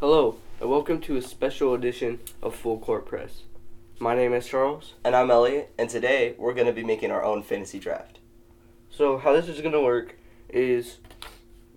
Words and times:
Hello, 0.00 0.36
and 0.60 0.70
welcome 0.70 1.00
to 1.02 1.16
a 1.16 1.22
special 1.22 1.74
edition 1.74 2.20
of 2.42 2.54
Full 2.54 2.78
Court 2.78 3.04
Press. 3.06 3.42
My 3.98 4.14
name 4.14 4.32
is 4.32 4.46
Charles. 4.46 4.94
And 5.04 5.14
I'm 5.14 5.30
Elliot, 5.30 5.72
and 5.78 5.90
today 5.90 6.34
we're 6.38 6.54
going 6.54 6.66
to 6.66 6.72
be 6.72 6.82
making 6.84 7.10
our 7.10 7.22
own 7.22 7.42
fantasy 7.42 7.78
draft. 7.78 8.18
So, 8.90 9.18
how 9.18 9.32
this 9.34 9.48
is 9.48 9.60
going 9.60 9.72
to 9.72 9.80
work 9.80 10.16
is 10.48 10.98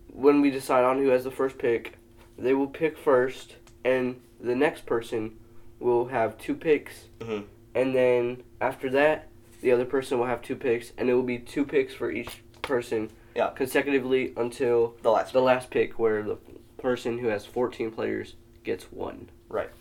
when 0.08 0.42
we 0.42 0.50
decide 0.52 0.84
on 0.86 1.00
who 1.00 1.10
has 1.10 1.24
the 1.24 1.32
first 1.32 1.58
pick, 1.58 1.98
they 2.38 2.54
will 2.54 2.68
pick 2.68 2.98
first, 2.98 3.58
and 3.84 4.22
the 4.40 4.56
next 4.56 4.86
person 4.86 5.38
will 5.80 6.06
have 6.06 6.38
two 6.38 6.56
picks, 6.56 7.08
Mhm. 7.20 7.44
and 7.76 7.94
then 7.94 8.44
after 8.62 8.90
that, 8.92 9.28
the 9.62 9.72
other 9.72 9.86
person 9.86 10.18
will 10.18 10.26
have 10.28 10.42
two 10.42 10.56
picks, 10.56 10.94
and 10.98 11.10
it 11.10 11.14
will 11.14 11.24
be 11.24 11.40
two 11.40 11.66
picks 11.66 11.94
for 11.94 12.10
each 12.10 12.42
person 12.62 13.10
Yeah. 13.36 13.50
consecutively 13.50 14.34
until 14.38 14.96
The 15.02 15.12
last 15.12 15.34
the 15.34 15.42
last 15.42 15.70
pick, 15.70 16.00
where 16.00 16.24
the 16.24 16.38
person 16.84 17.18
who 17.18 17.28
has 17.28 17.46
14 17.46 17.90
players 17.90 18.36
gets 18.64 18.84
one. 18.92 19.30
Right. 19.50 19.72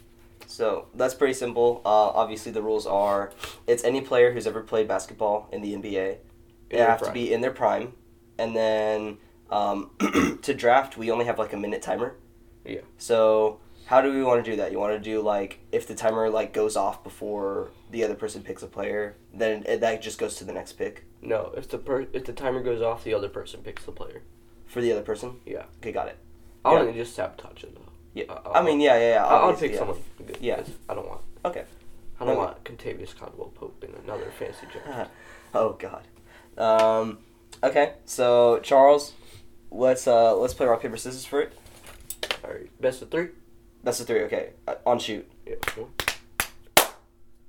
So 0.46 0.86
that's 0.94 1.14
pretty 1.14 1.34
simple. 1.34 1.82
Uh, 1.84 1.88
obviously, 1.88 2.52
the 2.52 2.62
rules 2.62 2.86
are 2.86 3.32
it's 3.66 3.84
any 3.84 4.00
player 4.00 4.32
who's 4.32 4.46
ever 4.46 4.62
played 4.62 4.88
basketball 4.88 5.48
in 5.52 5.60
the 5.60 5.74
NBA. 5.74 6.16
They 6.70 6.78
have 6.78 7.00
their 7.00 7.08
to 7.08 7.12
be 7.12 7.32
in 7.32 7.42
their 7.42 7.50
prime. 7.50 7.92
And 8.38 8.56
then 8.56 9.18
um, 9.50 9.90
to 10.42 10.54
draft, 10.54 10.96
we 10.96 11.10
only 11.10 11.26
have 11.26 11.38
like 11.38 11.52
a 11.52 11.56
minute 11.58 11.82
timer. 11.82 12.16
Yeah. 12.64 12.80
So 12.96 13.60
how 13.86 14.00
do 14.00 14.12
we 14.12 14.22
want 14.22 14.44
to 14.44 14.50
do 14.50 14.56
that? 14.56 14.72
You 14.72 14.78
want 14.78 14.94
to 14.94 14.98
do 14.98 15.20
like 15.20 15.58
if 15.70 15.86
the 15.86 15.94
timer 15.94 16.30
like 16.30 16.52
goes 16.52 16.76
off 16.76 17.02
before 17.04 17.70
the 17.90 18.04
other 18.04 18.14
person 18.14 18.42
picks 18.42 18.62
a 18.62 18.66
player, 18.66 19.16
then 19.34 19.64
it, 19.66 19.80
that 19.80 20.00
just 20.02 20.18
goes 20.18 20.36
to 20.36 20.44
the 20.44 20.52
next 20.52 20.72
pick 20.72 21.04
No, 21.20 21.52
if 21.56 21.68
the 21.68 21.78
per- 21.78 22.06
if 22.12 22.24
the 22.24 22.32
timer 22.32 22.62
goes 22.62 22.80
off, 22.82 23.04
the 23.04 23.14
other 23.14 23.28
person 23.28 23.60
picks 23.62 23.84
the 23.84 23.92
player. 23.92 24.22
for 24.66 24.80
the 24.80 24.92
other 24.92 25.02
person. 25.02 25.40
Yeah. 25.44 25.64
Okay, 25.78 25.92
got 25.92 26.08
it. 26.08 26.16
I 26.64 26.84
to 26.84 26.92
just 26.92 27.14
sabotage 27.14 27.64
it 27.64 27.74
though. 27.74 27.82
Yeah. 28.14 28.24
Uh, 28.28 28.52
I 28.54 28.62
mean, 28.62 28.80
yeah, 28.80 28.96
yeah, 28.98 29.08
yeah. 29.14 29.24
I'll, 29.24 29.36
I'll 29.36 29.42
obviously, 29.50 29.68
pick 29.68 29.74
yeah. 29.74 29.78
someone. 29.80 29.98
Good, 30.26 30.38
Yeah. 30.40 30.62
I 30.88 30.94
don't 30.94 31.08
want. 31.08 31.20
Okay. 31.44 31.64
I 32.20 32.24
don't 32.24 32.36
Okay. 32.36 32.38
want 32.38 32.64
Kentavious 32.64 33.16
Caldwell 33.16 33.48
Pope 33.48 33.82
in 33.84 33.94
another 34.04 34.30
fancy 34.38 34.66
draft. 34.70 35.10
oh 35.54 35.72
God. 35.72 36.06
Um, 36.56 37.18
okay, 37.62 37.94
so 38.04 38.60
Charles, 38.62 39.12
let's 39.70 40.06
uh 40.06 40.36
let's 40.36 40.54
play 40.54 40.66
rock 40.66 40.82
paper 40.82 40.96
scissors 40.96 41.24
for 41.24 41.40
it. 41.40 41.52
All 42.44 42.50
right, 42.50 42.80
best 42.80 43.02
of 43.02 43.10
three. 43.10 43.28
Best 43.82 44.00
of 44.00 44.06
three. 44.06 44.20
Okay, 44.22 44.50
uh, 44.68 44.74
on 44.86 44.98
shoot. 44.98 45.28
Yeah. 45.46 45.54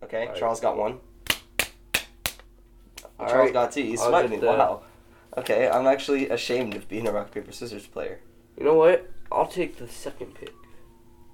Okay. 0.04 0.30
Charles 0.36 0.59
got 0.59 0.78
one. 0.78 1.00
All 3.20 3.28
Charles 3.28 3.34
right. 3.46 3.54
got 3.54 3.72
two. 3.72 3.84
He's 3.84 4.02
sweating 4.02 4.32
me. 4.32 4.38
Wow. 4.46 4.84
Okay, 5.38 5.70
I'm 5.70 5.88
actually 5.88 6.30
ashamed 6.30 6.76
of 6.76 6.88
being 6.88 7.08
a 7.08 7.12
rock 7.12 7.32
paper 7.32 7.52
scissors 7.52 7.88
player. 7.88 8.20
You 8.58 8.64
know 8.66 8.76
what? 8.76 9.09
I'll 9.32 9.48
take 9.48 9.78
the 9.78 9.88
second 9.88 10.36
pick. 10.36 10.54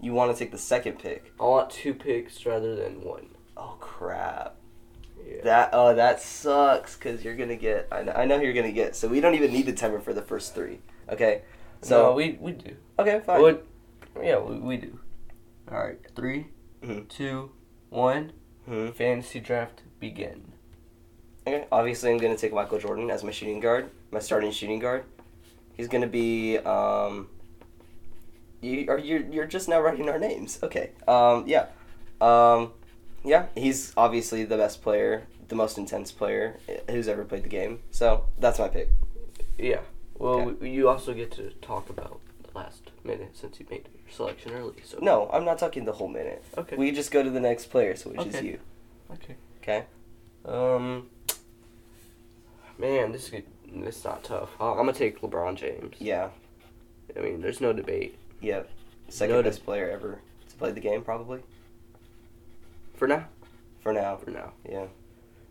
You 0.02 0.14
want 0.14 0.31
to 0.31 0.38
take 0.39 0.52
the 0.52 0.58
second 0.58 1.00
pick? 1.00 1.34
I 1.39 1.44
want 1.44 1.70
two 1.70 1.94
picks 1.94 2.45
rather 2.45 2.75
than 2.75 3.02
one. 3.03 3.28
Oh 3.58 3.75
crap. 3.80 4.56
Yeah. 5.28 5.42
That 5.44 5.70
oh 5.73 5.94
that 5.95 6.22
sucks 6.22 6.95
because 6.95 7.23
you're 7.25 7.36
gonna 7.36 7.58
get. 7.58 7.88
I 7.92 8.03
know, 8.03 8.14
I 8.14 8.25
know 8.25 8.38
who 8.38 8.45
you're 8.45 8.53
gonna 8.53 8.72
get. 8.72 8.95
So 8.95 9.08
we 9.09 9.20
don't 9.20 9.36
even 9.36 9.52
need 9.52 9.66
the 9.66 9.73
timer 9.73 10.00
for 10.00 10.14
the 10.14 10.22
first 10.22 10.56
three. 10.56 10.80
Okay. 11.09 11.42
So 11.81 12.03
no, 12.03 12.14
we 12.14 12.38
we 12.40 12.53
do. 12.53 12.75
okay 12.97 13.20
fine. 13.25 13.42
Would 13.42 13.64
yeah, 14.22 14.40
we, 14.40 14.58
we 14.59 14.78
do. 14.78 15.00
All 15.72 15.78
right, 15.78 16.00
3 16.16 16.47
Mhm. 16.81 17.08
two, 17.09 17.52
one. 17.90 18.31
Mhm. 18.67 18.94
Fantasy 18.95 19.40
draft 19.40 19.84
begin. 20.00 20.53
Okay, 21.45 21.67
obviously 21.72 22.12
I'm 22.12 22.17
gonna 22.17 22.38
take 22.38 22.53
Michael 22.53 22.80
Jordan 22.80 23.09
as 23.12 23.23
my 23.23 23.31
shooting 23.31 23.59
guard, 23.59 23.92
my 24.12 24.20
starting 24.20 24.52
shooting 24.52 24.80
guard. 24.80 25.03
He's 25.80 25.88
gonna 25.88 26.08
be 26.08 26.58
um. 26.58 27.30
You 28.59 28.85
are 28.89 28.97
you're 28.97 29.22
you're 29.22 29.45
just 29.45 29.69
now 29.69 29.80
writing 29.80 30.09
our 30.09 30.19
names. 30.19 30.59
Okay. 30.61 30.91
Um. 31.08 31.45
Yeah. 31.47 31.67
Um. 32.19 32.73
Yeah. 33.23 33.45
He's 33.55 33.94
obviously 33.95 34.44
the 34.44 34.57
best 34.57 34.81
player, 34.81 35.23
the 35.47 35.55
most 35.55 35.77
intense 35.77 36.11
player 36.11 36.57
who's 36.89 37.07
ever 37.07 37.23
played 37.23 37.44
the 37.44 37.47
game. 37.50 37.79
So 37.91 38.25
that's 38.38 38.59
my 38.59 38.68
pick. 38.68 38.89
Yeah. 39.57 39.79
Well, 40.18 40.50
Okay. 40.50 40.69
you 40.69 40.89
also 40.89 41.13
get 41.13 41.31
to 41.39 41.51
talk 41.62 41.89
about 41.89 42.19
the 42.44 42.57
last 42.57 42.91
minute 43.06 43.38
since 43.38 43.57
you 43.62 43.66
made 43.69 43.88
your 43.94 44.12
selection 44.13 44.51
early. 44.51 44.75
So 44.84 45.00
No, 45.01 45.29
I'm 45.31 45.45
not 45.45 45.59
talking 45.59 45.85
the 45.85 45.94
whole 45.94 46.09
minute. 46.09 46.44
Okay. 46.57 46.75
We 46.75 46.91
just 46.91 47.09
go 47.09 47.23
to 47.23 47.29
the 47.29 47.39
next 47.39 47.68
player, 47.68 47.95
so 47.95 48.09
which 48.09 48.28
is 48.28 48.41
you. 48.41 48.59
okay. 49.13 49.35
Okay. 49.63 49.85
Um. 50.44 51.09
Man, 52.78 53.13
this 53.13 53.23
is 53.23 53.29
good. 53.29 53.45
It's 53.74 54.03
not 54.03 54.24
tough. 54.24 54.50
I'm 54.59 54.75
gonna 54.78 54.94
take 54.94 55.22
LeBron 55.22 55.56
James. 55.56 55.96
Yeah. 56.00 56.30
I 57.16 57.19
mean, 57.22 57.41
there's 57.41 57.62
no 57.62 57.74
debate 57.74 58.18
Yeah. 58.41 58.63
Second 59.09 59.35
Noted. 59.38 59.50
best 59.50 59.66
player 59.66 59.90
ever 59.90 60.19
to 60.50 60.56
play 60.57 60.72
the 60.72 60.80
game, 60.80 61.02
probably 61.03 61.41
for 62.94 63.07
now. 63.07 63.25
for 63.81 63.94
now. 63.94 64.18
For 64.18 64.30
now, 64.31 64.52
Yeah. 64.69 64.85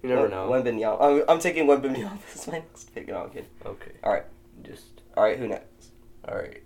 you 0.02 0.08
never 0.10 0.28
know. 0.28 0.48
Wembanyama. 0.50 1.00
I'm, 1.00 1.24
I'm 1.28 1.38
taking 1.40 1.66
Wembanyama 1.66 2.18
as 2.34 2.46
my 2.46 2.54
next 2.54 2.94
pick. 2.94 3.08
No, 3.08 3.24
I'm 3.24 3.30
kidding. 3.30 3.48
okay. 3.66 3.92
All 4.04 4.12
right. 4.12 4.24
Just 4.62 5.02
All 5.16 5.24
right, 5.24 5.38
who 5.38 5.48
next? 5.48 5.92
all 6.26 6.34
right. 6.36 6.62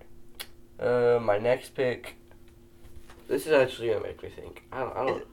Uh, 0.80 1.20
my 1.20 1.38
next 1.38 1.74
pick. 1.74 2.16
This 3.28 3.46
is 3.46 3.52
actually 3.52 3.88
gonna 3.88 4.02
make 4.02 4.22
me 4.22 4.28
think. 4.28 4.64
I 4.72 4.80
don't. 4.80 4.96
I 4.96 5.06
don't. 5.06 5.26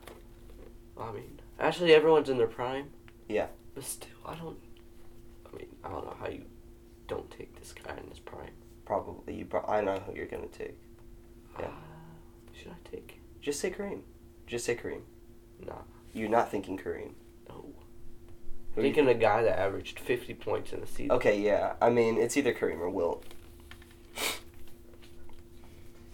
I 1.00 1.12
mean, 1.12 1.40
actually, 1.60 1.94
everyone's 1.94 2.30
in 2.30 2.38
their 2.38 2.48
prime. 2.48 2.90
Yeah. 3.28 3.48
But 3.74 3.84
still, 3.84 4.10
I 4.26 4.36
don't. 4.36 4.58
I 5.52 5.58
mean, 5.58 5.68
I 5.84 5.90
don't 5.90 6.06
know 6.06 6.16
how 6.20 6.28
you 6.28 6.46
don't 7.08 7.30
take 7.32 7.58
this 7.60 7.74
guy 7.74 7.96
in 8.02 8.10
his 8.10 8.20
prime. 8.20 8.52
Probably 8.86 9.36
you. 9.36 9.46
Pro- 9.46 9.66
I 9.66 9.82
know 9.82 10.00
who 10.00 10.16
you're 10.16 10.28
gonna 10.28 10.48
take. 10.48 10.78
Yeah. 11.60 11.66
Uh, 11.66 11.70
should 12.54 12.72
I 12.72 12.90
take? 12.90 13.22
Just 13.42 13.60
say 13.60 13.72
Kareem. 13.72 14.02
Just 14.48 14.66
say 14.66 14.76
Kareem. 14.76 15.02
Nah. 15.66 15.82
You're 16.14 16.30
not 16.30 16.50
thinking 16.50 16.78
Kareem. 16.78 17.14
No. 17.48 17.66
Who 18.76 18.82
Thinking 18.82 19.08
a 19.08 19.14
guy 19.14 19.44
that 19.44 19.60
averaged 19.60 20.00
50 20.00 20.34
points 20.36 20.74
in 20.74 20.82
a 20.82 20.88
season. 20.88 21.12
Okay, 21.12 21.40
yeah. 21.40 21.74
I 21.82 21.90
mean, 21.90 22.18
it's 22.18 22.38
either 22.38 22.54
Kareem 22.54 22.80
or 22.80 22.90
Wilt. 22.90 23.26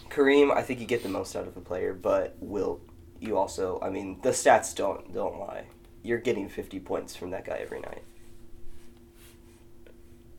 Kareem, 0.09 0.55
I 0.55 0.61
think 0.61 0.79
you 0.79 0.85
get 0.85 1.03
the 1.03 1.09
most 1.09 1.35
out 1.35 1.47
of 1.47 1.57
a 1.57 1.61
player, 1.61 1.93
but 1.93 2.37
Wilt, 2.39 2.81
you 3.19 3.37
also. 3.37 3.79
I 3.81 3.89
mean, 3.89 4.19
the 4.21 4.29
stats 4.29 4.73
don't 4.73 5.13
don't 5.13 5.39
lie. 5.39 5.65
You're 6.03 6.19
getting 6.19 6.47
50 6.47 6.79
points 6.79 7.15
from 7.15 7.31
that 7.31 7.45
guy 7.45 7.57
every 7.61 7.81
night. 7.81 8.03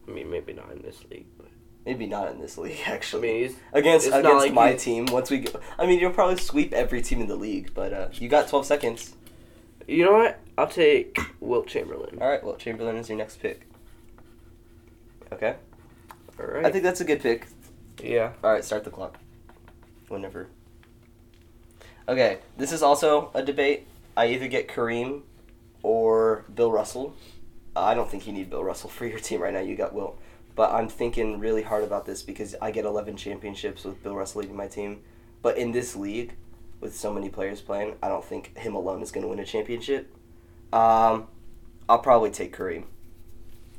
I 0.06 0.10
mean, 0.10 0.30
maybe 0.30 0.52
not 0.52 0.70
in 0.72 0.82
this 0.82 1.04
league, 1.10 1.26
but 1.36 1.46
Maybe 1.84 2.06
not 2.06 2.32
in 2.32 2.40
this 2.40 2.58
league, 2.58 2.78
I 2.86 2.90
actually. 2.90 3.22
mean, 3.22 3.42
he's 3.48 3.56
against 3.72 4.06
it's 4.08 4.16
against 4.16 4.44
like 4.46 4.52
my 4.52 4.70
you- 4.72 4.78
team, 4.78 5.06
once 5.06 5.30
we 5.30 5.38
go, 5.38 5.60
I 5.78 5.86
mean, 5.86 6.00
you'll 6.00 6.10
probably 6.12 6.36
sweep 6.36 6.72
every 6.72 7.00
team 7.02 7.20
in 7.20 7.28
the 7.28 7.36
league, 7.36 7.72
but 7.74 7.92
uh, 7.92 8.08
you 8.12 8.28
got 8.28 8.48
12 8.48 8.66
seconds. 8.66 9.14
you 9.86 10.04
know 10.04 10.12
what? 10.14 10.40
I'll 10.58 10.66
take 10.66 11.18
Wilt 11.40 11.66
Chamberlain. 11.68 12.18
All 12.20 12.28
right, 12.28 12.42
well, 12.42 12.56
Chamberlain 12.56 12.96
is 12.96 13.08
your 13.08 13.18
next 13.18 13.40
pick. 13.40 13.68
Okay, 15.32 15.56
All 16.40 16.46
right. 16.46 16.64
I 16.66 16.70
think 16.70 16.82
that's 16.84 17.00
a 17.00 17.04
good 17.04 17.20
pick. 17.20 17.46
yeah. 18.02 18.32
All 18.44 18.52
right, 18.52 18.64
start 18.64 18.84
the 18.84 18.90
clock. 18.90 19.18
Whenever. 20.08 20.48
Okay, 22.08 22.38
this 22.56 22.70
is 22.72 22.82
also 22.82 23.30
a 23.34 23.42
debate. 23.42 23.86
I 24.16 24.26
either 24.28 24.46
get 24.48 24.68
Kareem 24.68 25.22
or 25.82 26.44
Bill 26.54 26.70
Russell. 26.70 27.14
I 27.76 27.94
don't 27.94 28.10
think 28.10 28.26
you 28.26 28.32
need 28.32 28.50
Bill 28.50 28.64
Russell 28.64 28.90
for 28.90 29.06
your 29.06 29.18
team 29.18 29.40
right 29.40 29.52
now. 29.52 29.60
You 29.60 29.76
got 29.76 29.94
Wilt. 29.94 30.20
But 30.54 30.72
I'm 30.72 30.88
thinking 30.88 31.38
really 31.38 31.62
hard 31.62 31.84
about 31.84 32.06
this 32.06 32.22
because 32.22 32.54
I 32.62 32.70
get 32.70 32.86
11 32.86 33.16
championships 33.16 33.84
with 33.84 34.02
Bill 34.02 34.16
Russell 34.16 34.40
leading 34.40 34.56
my 34.56 34.66
team. 34.66 35.00
But 35.42 35.58
in 35.58 35.72
this 35.72 35.94
league, 35.94 36.32
with 36.80 36.96
so 36.96 37.12
many 37.12 37.28
players 37.28 37.60
playing, 37.60 37.96
I 38.02 38.08
don't 38.08 38.24
think 38.24 38.56
him 38.56 38.74
alone 38.74 39.02
is 39.02 39.10
going 39.10 39.22
to 39.22 39.28
win 39.28 39.38
a 39.38 39.44
championship. 39.44 40.14
Um, 40.72 41.28
I'll 41.88 41.98
probably 41.98 42.30
take 42.30 42.56
Kareem. 42.56 42.84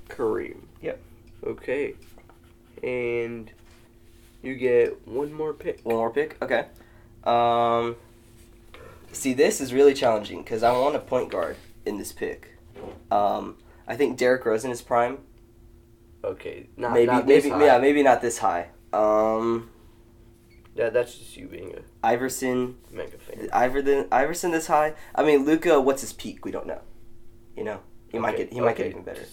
Kareem. 0.08 0.62
Yep. 0.82 1.00
Okay. 1.46 1.96
And 2.84 3.52
you 4.42 4.56
get 4.56 5.08
one 5.08 5.34
more 5.34 5.54
pick. 5.54 5.82
One 5.84 5.96
more 5.96 6.12
pick? 6.12 6.38
Okay. 6.42 6.68
Um, 7.24 7.96
see, 9.12 9.34
this 9.34 9.60
is 9.60 9.74
really 9.74 9.94
challenging 9.94 10.44
because 10.44 10.64
I 10.64 10.72
want 10.72 10.96
a 10.96 11.00
point 11.00 11.32
guard 11.32 11.58
in 11.86 11.98
this 11.98 12.12
pick. 12.12 12.58
Um, 13.12 13.58
I 13.88 13.96
think 13.96 14.18
Derrick 14.18 14.46
Rose 14.46 14.64
in 14.64 14.70
his 14.70 14.82
prime. 14.82 15.20
Okay. 16.24 16.70
Not, 16.76 16.94
maybe, 16.94 17.06
not 17.08 17.28
this 17.28 17.44
maybe, 17.46 17.56
high. 17.56 17.66
yeah, 17.66 17.78
maybe 17.78 18.04
not 18.04 18.22
this 18.22 18.40
high. 18.40 18.70
Um, 18.92 19.70
Yeah, 20.76 20.90
that's 20.90 21.18
just 21.18 21.38
you 21.38 21.48
being 21.48 21.74
a 21.76 21.82
Iverson, 22.06 22.78
mega 22.92 23.18
fan. 23.18 23.50
Iverson, 23.54 24.08
Iverson 24.12 24.52
this 24.52 24.68
high. 24.68 24.94
I 25.16 25.24
mean, 25.24 25.46
Luka. 25.46 25.80
What's 25.82 26.02
his 26.02 26.14
peak? 26.14 26.46
We 26.46 26.52
don't 26.52 26.68
know. 26.68 26.82
You 27.56 27.64
know, 27.64 27.80
he 28.10 28.20
might 28.20 28.38
get 28.38 28.54
he 28.54 28.60
might 28.60 28.76
get 28.76 28.88
even 28.88 29.04
better. 29.04 29.24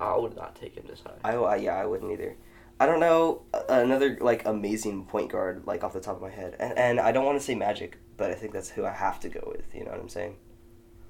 I 0.00 0.16
would 0.16 0.34
not 0.34 0.56
take 0.56 0.74
him 0.74 0.84
this 0.88 1.00
high. 1.00 1.18
I, 1.22 1.36
I 1.36 1.56
yeah, 1.56 1.74
I 1.74 1.86
wouldn't 1.86 2.10
either. 2.10 2.36
I 2.80 2.86
don't 2.86 3.00
know 3.00 3.42
another 3.68 4.16
like 4.20 4.46
amazing 4.46 5.04
point 5.04 5.30
guard 5.30 5.66
like 5.66 5.84
off 5.84 5.92
the 5.92 6.00
top 6.00 6.16
of 6.16 6.22
my 6.22 6.30
head, 6.30 6.56
and 6.58 6.76
and 6.78 7.00
I 7.00 7.12
don't 7.12 7.26
want 7.26 7.38
to 7.38 7.44
say 7.44 7.54
Magic, 7.54 7.98
but 8.16 8.30
I 8.30 8.34
think 8.34 8.52
that's 8.52 8.70
who 8.70 8.84
I 8.84 8.92
have 8.92 9.20
to 9.20 9.28
go 9.28 9.52
with. 9.54 9.74
You 9.74 9.84
know 9.84 9.90
what 9.90 10.00
I'm 10.00 10.08
saying? 10.08 10.36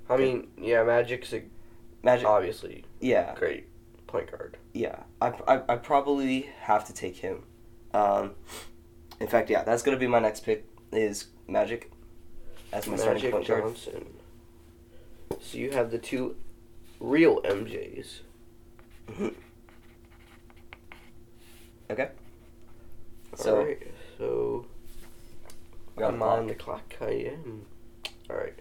I 0.08 0.16
mean, 0.16 0.48
yeah, 0.60 0.82
Magic's 0.82 1.32
a, 1.32 1.42
Magic. 2.02 2.26
obviously 2.26 2.84
Yeah, 3.00 3.34
great 3.36 3.66
point 4.06 4.30
guard. 4.30 4.56
yeah. 4.72 5.00
I, 5.20 5.28
I, 5.46 5.62
I 5.68 5.76
probably 5.76 6.48
have 6.62 6.86
to 6.86 6.92
take 6.94 7.16
him. 7.16 7.44
Um, 7.94 8.34
In 9.20 9.26
fact, 9.28 9.50
yeah, 9.50 9.62
that's 9.64 9.82
gonna 9.82 9.96
be 9.98 10.06
my 10.06 10.18
next 10.20 10.40
pick. 10.40 10.64
Is 10.92 11.26
Magic 11.46 11.90
as 12.72 12.86
my 12.86 12.96
starting 12.96 13.14
Magic 13.22 13.32
point 13.32 13.46
guard. 13.46 13.62
Johnson. 13.64 14.06
So 15.40 15.58
you 15.58 15.70
have 15.72 15.90
the 15.90 15.98
two 15.98 16.36
real 16.98 17.40
MJs. 17.42 18.20
Mhm. 19.08 19.34
Okay. 21.90 22.10
So 23.36 23.58
Alright, 23.58 23.82
so 24.18 24.66
we're 25.96 26.04
on 26.06 26.14
I'm 26.14 26.18
the 26.20 26.24
on 26.24 26.54
clock. 26.56 26.88
the 26.88 26.94
clock. 26.96 27.08
I 27.10 27.14
am. 27.32 27.66
Alright. 28.28 28.58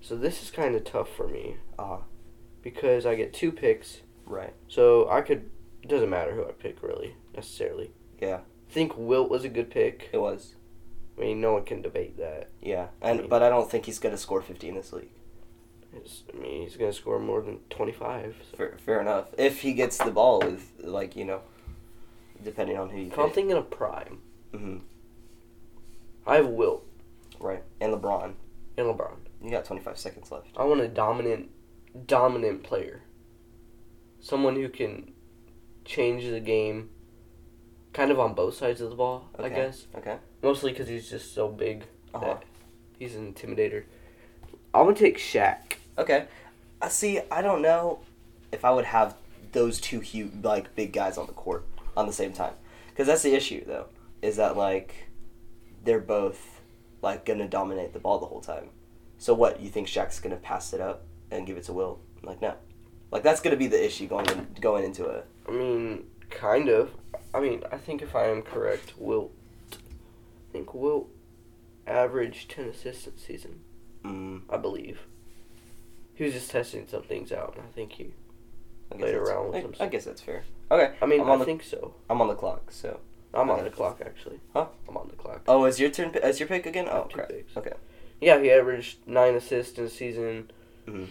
So 0.00 0.16
this 0.16 0.42
is 0.42 0.50
kind 0.50 0.74
of 0.74 0.84
tough 0.84 1.08
for 1.14 1.26
me 1.28 1.56
Uh-huh. 1.78 1.98
Because 2.72 3.06
I 3.06 3.14
get 3.14 3.32
two 3.32 3.52
picks. 3.52 4.02
Right. 4.26 4.52
So 4.68 5.08
I 5.08 5.20
could. 5.22 5.50
It 5.82 5.88
doesn't 5.88 6.10
matter 6.10 6.32
who 6.34 6.44
I 6.44 6.52
pick 6.52 6.82
really 6.82 7.14
necessarily. 7.34 7.92
Yeah. 8.20 8.40
I 8.68 8.72
think 8.72 8.92
Wilt 8.96 9.30
was 9.30 9.44
a 9.44 9.48
good 9.48 9.70
pick. 9.70 10.10
It 10.12 10.18
was. 10.18 10.54
I 11.16 11.22
mean, 11.22 11.40
no 11.40 11.52
one 11.54 11.64
can 11.64 11.82
debate 11.82 12.16
that. 12.18 12.50
Yeah. 12.60 12.88
And 13.00 13.20
mean- 13.20 13.28
but 13.28 13.42
I 13.42 13.48
don't 13.48 13.70
think 13.70 13.86
he's 13.86 13.98
gonna 13.98 14.16
score 14.18 14.42
fifty 14.42 14.68
in 14.68 14.74
this 14.74 14.92
league. 14.92 15.10
I 15.94 16.36
mean, 16.38 16.62
he's 16.62 16.76
gonna 16.76 16.92
score 16.92 17.18
more 17.18 17.40
than 17.40 17.60
twenty 17.70 17.92
five. 17.92 18.36
So. 18.50 18.56
Fair, 18.58 18.76
fair 18.84 19.00
enough. 19.00 19.28
If 19.38 19.60
he 19.62 19.72
gets 19.72 19.96
the 19.96 20.10
ball 20.10 20.40
with 20.40 20.72
like 20.78 21.16
you 21.16 21.24
know, 21.24 21.40
depending 22.44 22.76
on 22.76 22.90
who 22.90 22.98
you 22.98 23.10
I'm 23.16 23.30
thinking 23.30 23.56
of 23.56 23.70
prime, 23.70 24.18
hmm 24.54 24.78
I 26.26 26.36
have 26.36 26.46
Wilt 26.48 26.84
Right. 27.40 27.62
And 27.80 27.92
LeBron. 27.94 28.34
and 28.76 28.86
LeBron. 28.86 29.16
You 29.42 29.50
got 29.50 29.64
twenty 29.64 29.82
five 29.82 29.96
seconds 29.98 30.30
left. 30.30 30.48
I 30.56 30.64
want 30.64 30.80
a 30.82 30.88
dominant, 30.88 31.50
dominant 32.06 32.62
player. 32.62 33.02
Someone 34.20 34.56
who 34.56 34.68
can 34.68 35.12
change 35.84 36.24
the 36.28 36.40
game, 36.40 36.90
kind 37.92 38.10
of 38.10 38.18
on 38.20 38.34
both 38.34 38.54
sides 38.54 38.80
of 38.80 38.90
the 38.90 38.96
ball. 38.96 39.28
I 39.38 39.48
guess 39.48 39.86
Okay. 39.96 40.18
mostly 40.42 40.72
because 40.72 40.88
he's 40.88 41.08
just 41.08 41.34
so 41.34 41.48
big 41.48 41.84
Uh-huh. 42.14 42.24
that 42.26 42.44
he's 42.98 43.14
an 43.14 43.32
intimidator. 43.32 43.84
I'm 44.74 44.84
gonna 44.84 44.96
take 44.96 45.18
Shaq. 45.18 45.74
Okay. 45.96 46.26
I 46.80 46.88
see. 46.88 47.20
I 47.30 47.42
don't 47.42 47.62
know 47.62 48.00
if 48.52 48.64
I 48.64 48.70
would 48.70 48.84
have 48.84 49.16
those 49.52 49.80
two 49.80 50.00
huge, 50.00 50.32
like 50.42 50.74
big 50.74 50.92
guys 50.92 51.16
on 51.18 51.26
the 51.26 51.32
court 51.32 51.64
on 51.96 52.06
the 52.06 52.12
same 52.12 52.32
time, 52.32 52.52
because 52.90 53.06
that's 53.06 53.22
the 53.22 53.34
issue 53.34 53.64
though. 53.64 53.86
Is 54.22 54.36
that 54.36 54.56
like 54.56 55.08
they're 55.84 55.98
both 56.00 56.60
like 57.02 57.24
gonna 57.24 57.48
dominate 57.48 57.92
the 57.94 57.98
ball 57.98 58.18
the 58.18 58.26
whole 58.26 58.40
time. 58.40 58.68
So 59.16 59.32
what 59.34 59.60
you 59.60 59.70
think 59.70 59.88
Shaq's 59.88 60.20
gonna 60.20 60.36
pass 60.36 60.72
it 60.72 60.80
up 60.80 61.04
and 61.30 61.46
give 61.46 61.56
it 61.56 61.64
to 61.64 61.72
Wilt? 61.72 62.00
Like 62.22 62.42
no, 62.42 62.54
like 63.10 63.22
that's 63.22 63.40
gonna 63.40 63.56
be 63.56 63.66
the 63.66 63.84
issue 63.84 64.06
going 64.06 64.28
in, 64.28 64.46
going 64.60 64.84
into 64.84 65.06
it. 65.06 65.26
I 65.48 65.52
mean, 65.52 66.04
kind 66.30 66.68
of. 66.68 66.90
I 67.34 67.40
mean, 67.40 67.62
I 67.70 67.76
think 67.76 68.02
if 68.02 68.14
I 68.16 68.28
am 68.28 68.42
correct, 68.42 68.94
Wilt. 68.98 69.32
I 69.72 70.52
think 70.52 70.74
Wilt 70.74 71.08
averaged 71.86 72.50
ten 72.50 72.66
assists 72.66 73.04
this 73.04 73.22
season. 73.22 73.60
Mm, 74.04 74.42
I 74.48 74.56
believe. 74.56 75.00
He 76.14 76.24
was 76.24 76.32
just 76.32 76.50
testing 76.50 76.86
some 76.88 77.02
things 77.02 77.30
out, 77.30 77.54
and 77.56 77.64
I 77.64 77.70
think 77.70 77.92
he. 77.92 78.14
I 78.90 78.96
Played 78.96 79.14
around 79.14 79.52
with 79.52 79.80
I. 79.80 79.84
I 79.84 79.88
guess 79.88 80.04
that's 80.04 80.22
fair. 80.22 80.44
Okay. 80.70 80.94
I 81.00 81.06
mean, 81.06 81.20
I'm 81.20 81.30
i 81.30 81.36
the 81.36 81.44
think 81.44 81.62
so. 81.62 81.94
I'm 82.08 82.20
on 82.20 82.28
the 82.28 82.34
clock. 82.34 82.70
So 82.70 83.00
I'm 83.34 83.50
on 83.50 83.64
the 83.64 83.70
clock 83.70 84.00
actually. 84.04 84.40
Huh? 84.52 84.66
I'm 84.88 84.96
on 84.96 85.08
the 85.08 85.16
clock. 85.16 85.42
oh, 85.46 85.64
is 85.64 85.78
your 85.78 85.90
turn? 85.90 86.14
Is 86.14 86.40
your 86.40 86.48
pick 86.48 86.66
again? 86.66 86.88
Oh 86.90 87.08
crap. 87.12 87.28
picks. 87.28 87.56
Okay. 87.56 87.74
Yeah, 88.20 88.40
he 88.40 88.50
averaged 88.50 88.98
nine 89.06 89.34
assists 89.34 89.78
in 89.78 89.84
a 89.84 89.90
season. 89.90 90.50
Mhm. 90.88 91.08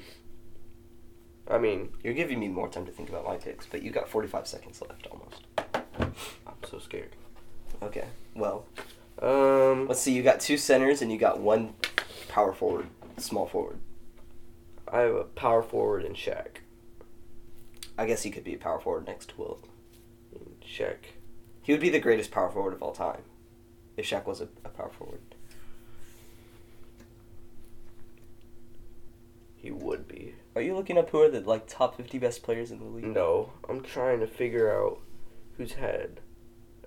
I 1.50 1.58
mean, 1.58 1.94
You're 2.04 2.14
giving 2.14 2.40
me 2.40 2.48
more 2.50 2.68
time 2.70 2.86
to 2.86 2.92
think 2.92 3.10
about 3.10 3.26
my 3.26 3.38
picks, 3.38 3.66
but 3.66 3.82
you 3.82 3.92
got 3.92 4.10
45 4.10 4.48
seconds 4.48 4.82
left 4.82 5.08
almost. 5.08 5.44
I'm 6.46 6.56
so 6.70 6.80
scared. 6.80 7.16
Okay. 7.82 8.06
Well, 8.36 8.66
Um, 9.20 9.88
let's 9.88 10.00
see. 10.02 10.14
You 10.14 10.22
got 10.24 10.40
two 10.40 10.58
centers 10.58 11.02
and 11.02 11.12
you 11.12 11.18
got 11.18 11.40
one 11.40 11.74
power 12.28 12.54
forward, 12.54 12.88
small 13.18 13.48
forward. 13.48 13.80
I 14.88 15.00
have 15.02 15.16
a 15.16 15.24
power 15.24 15.64
forward 15.64 16.04
in 16.06 16.14
Shaq. 16.14 16.58
I 17.98 18.06
guess 18.06 18.22
he 18.24 18.30
could 18.30 18.44
be 18.44 18.54
a 18.54 18.58
power 18.60 18.80
forward 18.80 19.08
next 19.08 19.30
to 19.30 19.38
Wilt. 19.38 19.68
Shaq. 20.62 20.98
He 21.64 21.72
would 21.72 21.82
be 21.82 21.90
the 21.90 22.00
greatest 22.00 22.30
power 22.30 22.50
forward 22.52 22.74
of 22.74 22.84
all 22.84 22.92
time 22.92 23.24
if 23.96 24.06
Shaq 24.08 24.26
was 24.26 24.40
a, 24.42 24.50
a 24.64 24.70
power 24.70 24.90
forward. 24.92 25.22
Would 29.72 30.08
be. 30.08 30.34
Are 30.56 30.62
you 30.62 30.76
looking 30.76 30.98
up 30.98 31.10
who 31.10 31.22
are 31.22 31.30
the 31.30 31.42
like 31.42 31.68
top 31.68 31.98
50 31.98 32.18
best 32.20 32.44
players 32.44 32.72
in 32.72 32.80
the 32.80 32.86
league? 32.86 33.06
No, 33.06 33.52
I'm 33.70 33.82
trying 33.82 34.20
to 34.22 34.28
figure 34.28 34.72
out 34.74 35.00
who's 35.58 35.74
had 35.74 36.22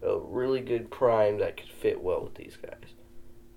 a 0.03 0.19
really 0.19 0.61
good 0.61 0.91
prime 0.91 1.39
that 1.39 1.57
could 1.57 1.69
fit 1.71 2.03
well 2.03 2.23
with 2.25 2.35
these 2.37 2.57
guys. 2.57 2.95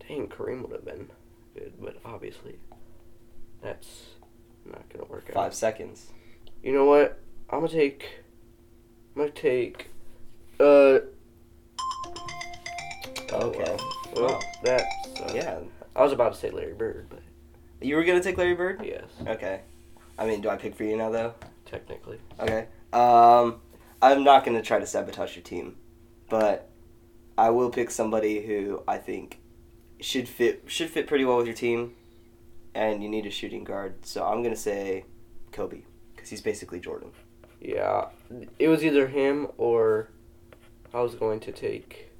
Dang, 0.07 0.27
Kareem 0.27 0.61
would 0.63 0.71
have 0.73 0.85
been 0.85 1.09
good, 1.55 1.73
but 1.79 1.97
obviously 2.03 2.59
that's 3.61 4.07
not 4.65 4.87
gonna 4.89 5.05
work 5.05 5.25
out. 5.29 5.33
Five 5.35 5.53
seconds. 5.53 6.07
You 6.61 6.73
know 6.73 6.85
what? 6.85 7.19
I'm 7.49 7.59
gonna 7.59 7.71
take. 7.71 8.05
I'm 9.15 9.21
gonna 9.23 9.31
take. 9.31 9.89
Uh. 10.59 10.99
Okay. 13.31 13.77
Well, 14.15 14.27
Wow. 14.29 14.39
that. 14.63 14.83
sucks. 15.17 15.33
Yeah. 15.33 15.59
I 15.95 16.03
was 16.03 16.11
about 16.11 16.33
to 16.33 16.39
say 16.39 16.49
Larry 16.51 16.73
Bird, 16.73 17.07
but 17.09 17.19
You 17.83 17.95
were 17.97 18.03
gonna 18.03 18.21
take 18.23 18.37
Larry 18.37 18.55
Bird? 18.55 18.81
yes, 18.85 19.03
Okay. 19.27 19.61
I 20.17 20.25
mean, 20.27 20.41
do 20.41 20.49
I 20.49 20.55
pick 20.57 20.75
for 20.75 20.83
you 20.83 20.95
now 20.97 21.09
though? 21.09 21.33
technically. 21.65 22.19
Okay. 22.39 22.67
Um, 22.93 23.59
I'm 24.01 24.23
not 24.23 24.45
gonna 24.45 24.61
try 24.61 24.79
to 24.79 24.85
sabotage 24.85 25.35
your 25.35 25.43
team, 25.43 25.75
but 26.29 26.69
I 27.37 27.49
will 27.49 27.69
pick 27.71 27.89
somebody 27.89 28.45
who 28.45 28.83
I 28.87 28.97
think 28.97 29.39
should 29.99 30.27
fit 30.27 30.63
should 30.67 30.89
fit 30.89 31.07
pretty 31.07 31.25
well 31.25 31.37
with 31.37 31.47
your 31.47 31.55
team, 31.55 31.95
and 32.75 33.01
you 33.01 33.09
need 33.09 33.25
a 33.25 33.31
shooting 33.31 33.63
guard. 33.63 34.05
So 34.05 34.23
I'm 34.23 34.43
gonna 34.43 34.55
say 34.55 35.05
Kobe 35.51 35.81
because 36.15 36.29
he's 36.29 36.41
basically 36.41 36.79
Jordan. 36.79 37.11
Yeah, 37.59 38.09
it 38.59 38.67
was 38.67 38.83
either 38.83 39.07
him 39.07 39.47
or 39.57 40.09
I 40.93 40.99
was 41.01 41.15
going 41.15 41.39
to 41.41 41.51
take. 41.51 42.11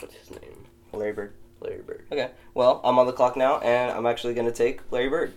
What's 0.00 0.14
his 0.16 0.30
name? 0.30 0.66
Larry 0.92 1.12
Bird. 1.12 1.32
Larry 1.64 1.82
Bird. 1.82 2.06
Okay. 2.12 2.30
Well, 2.54 2.80
I'm 2.84 2.98
on 2.98 3.06
the 3.06 3.12
clock 3.12 3.36
now, 3.36 3.58
and 3.58 3.90
I'm 3.90 4.06
actually 4.06 4.34
gonna 4.34 4.52
take 4.52 4.80
Larry 4.90 5.08
Bird. 5.08 5.34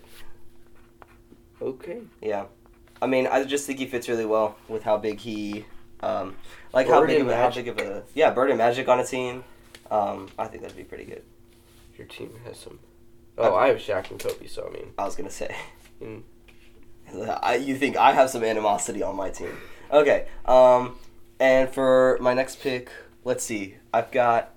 Okay. 1.62 2.02
Yeah. 2.22 2.46
I 3.02 3.08
mean, 3.08 3.28
I 3.28 3.44
just 3.44 3.66
think 3.66 3.80
he 3.80 3.86
fits 3.86 4.10
really 4.10 4.26
well 4.26 4.58
with 4.68 4.84
how 4.84 4.98
big 4.98 5.20
he, 5.20 5.66
um, 6.02 6.36
like 6.74 6.88
how 6.88 7.06
big 7.06 7.22
of 7.22 7.28
a, 7.30 7.36
how 7.36 7.50
big 7.50 7.68
of 7.68 7.78
a 7.78 8.04
yeah, 8.14 8.32
Bird 8.32 8.50
and 8.50 8.58
Magic 8.58 8.88
on 8.88 9.00
a 9.00 9.06
team. 9.06 9.44
Um, 9.90 10.30
I 10.38 10.48
think 10.48 10.64
that'd 10.64 10.78
be 10.78 10.84
pretty 10.84 11.06
good. 11.06 11.24
Your 11.98 12.08
team 12.08 12.34
has 12.46 12.58
some. 12.58 12.80
Oh, 13.38 13.56
I 13.56 13.68
have 13.68 13.78
Shaq 13.78 14.10
and 14.12 14.20
Kobe, 14.20 14.48
so 14.48 14.68
I 14.68 14.74
mean, 14.74 14.94
I 14.98 15.06
was 15.06 15.16
gonna 15.16 15.30
say. 15.30 15.56
Mm. 16.02 16.24
I, 17.42 17.56
you 17.56 17.76
think 17.76 17.98
I 17.98 18.14
have 18.14 18.30
some 18.30 18.44
animosity 18.44 19.02
on 19.02 19.16
my 19.16 19.30
team? 19.30 19.56
Okay. 19.92 20.28
Um, 20.46 20.98
and 21.40 21.70
for 21.70 22.18
my 22.20 22.34
next 22.34 22.60
pick, 22.60 22.90
let's 23.24 23.44
see. 23.44 23.76
I've 23.94 24.12
got. 24.12 24.54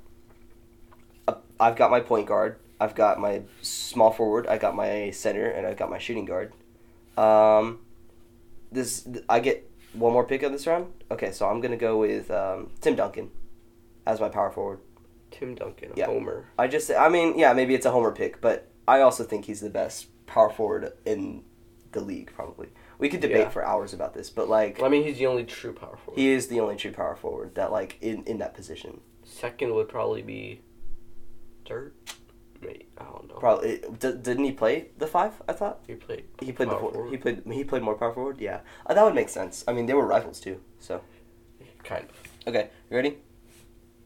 I've 1.61 1.77
got 1.77 1.91
my 1.91 2.01
point 2.01 2.27
guard. 2.27 2.57
I've 2.81 2.95
got 2.95 3.21
my 3.21 3.43
small 3.63 4.11
forward. 4.11 4.47
I 4.47 4.57
got 4.59 4.75
my 4.75 5.11
center, 5.11 5.47
and 5.49 5.67
I've 5.67 5.77
got 5.77 5.91
my 5.91 5.99
shooting 5.99 6.25
guard. 6.25 6.53
Um, 7.17 7.81
this 8.73 9.07
I 9.29 9.41
get 9.41 9.69
one 9.93 10.13
more 10.13 10.25
pick 10.25 10.43
of 10.43 10.53
this 10.53 10.67
round. 10.67 10.87
Okay, 11.11 11.31
so 11.33 11.49
I'm 11.49 11.61
gonna 11.61 11.77
go 11.77 11.99
with 11.99 12.31
um, 12.31 12.71
Tim 12.81 12.95
Duncan 12.97 13.31
as 14.07 14.21
my 14.21 14.29
power 14.29 14.51
forward. 14.51 14.79
Tim 15.31 15.55
Duncan, 15.55 15.93
Yeah. 15.95 16.07
Homer. 16.07 16.47
I 16.59 16.67
just, 16.67 16.91
I 16.91 17.09
mean, 17.09 17.39
yeah, 17.39 17.53
maybe 17.53 17.75
it's 17.75 17.87
a 17.87 17.91
homer 17.93 18.11
pick, 18.11 18.41
but 18.41 18.69
I 18.89 19.01
also 19.01 19.23
think 19.23 19.45
he's 19.45 19.61
the 19.61 19.71
best 19.71 20.07
power 20.27 20.51
forward 20.51 20.93
in 21.05 21.45
the 21.93 22.01
league. 22.01 22.33
Probably, 22.35 22.69
we 22.99 23.09
could 23.09 23.21
debate 23.21 23.39
Yeah. 23.39 23.49
for 23.51 23.65
hours 23.65 23.93
about 23.93 24.13
this, 24.15 24.29
but 24.31 24.49
like, 24.49 24.83
I 24.83 24.89
mean, 24.89 25.05
he's 25.05 25.19
the 25.19 25.27
only 25.27 25.45
true 25.45 25.73
power 25.73 25.97
forward. 26.05 26.19
he 26.19 26.31
is 26.31 26.49
the 26.49 26.59
only 26.61 26.77
true 26.77 26.91
power 26.93 27.15
forward 27.17 27.55
that 27.57 27.71
like 27.71 27.97
in 28.01 28.25
in 28.25 28.39
that 28.39 28.55
position. 28.55 29.01
Second 29.25 29.75
would 29.75 29.89
probably 29.89 30.23
be 30.23 30.63
Dirk. 31.71 31.95
Maybe 32.61 32.87
I 32.99 33.05
don't 33.05 33.29
know. 33.29 33.37
Probably 33.37 33.79
d- 33.99 34.19
didn't 34.21 34.45
he 34.45 34.53
play 34.53 34.89
the 34.99 35.07
five? 35.07 35.33
I 35.49 35.53
thought 35.55 35.81
He 35.87 35.95
played. 35.95 36.25
he 36.41 36.53
played 36.53 36.69
the 36.69 36.77
four, 36.77 36.93
forward. 36.93 37.11
he 37.11 37.17
played 37.17 37.43
he 37.47 37.65
played 37.65 37.83
more 37.83 37.95
power 37.95 38.13
forward. 38.13 38.39
Yeah, 38.41 38.61
uh, 38.87 38.93
that 38.95 39.05
would 39.05 39.15
make 39.15 39.29
sense. 39.31 39.65
I 39.69 39.73
mean, 39.73 39.87
they 39.87 39.95
were 39.95 40.07
rivals 40.07 40.41
too. 40.41 40.61
So 40.79 41.01
Kind 41.85 42.07
of. 42.11 42.49
okay, 42.49 42.69
you 42.91 42.97
ready? 42.97 43.17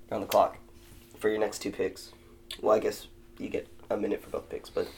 You're 0.09 0.15
on 0.17 0.21
the 0.21 0.27
clock 0.29 0.59
for 1.19 1.29
your 1.31 1.39
next 1.39 1.59
two 1.61 1.71
picks. 1.73 2.13
Well, 2.61 2.77
I 2.77 2.79
guess 2.79 3.09
you 3.39 3.49
get 3.49 3.67
a 3.91 3.97
minute 3.97 4.23
for 4.23 4.31
both 4.31 4.49
picks, 4.49 4.69
but 4.71 4.87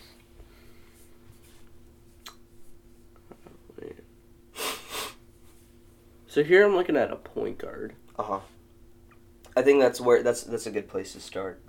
So 6.26 6.42
here 6.44 6.66
I'm 6.66 6.74
looking 6.76 6.96
at 6.96 7.10
a 7.10 7.16
point 7.16 7.58
guard. 7.58 7.94
Uh 8.18 8.22
huh. 8.22 8.40
I 9.56 9.62
think 9.62 9.80
that's 9.80 10.00
where 10.00 10.22
that's 10.22 10.42
that's 10.42 10.66
a 10.66 10.70
good 10.70 10.88
place 10.88 11.12
to 11.14 11.20
start. 11.20 11.62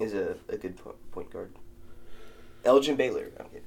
Is 0.00 0.14
a, 0.14 0.36
a 0.48 0.56
good 0.56 0.76
po- 0.76 0.94
point 1.12 1.30
guard. 1.30 1.52
Elgin 2.64 2.96
Baylor. 2.96 3.30
I'm 3.38 3.46
kidding. 3.46 3.62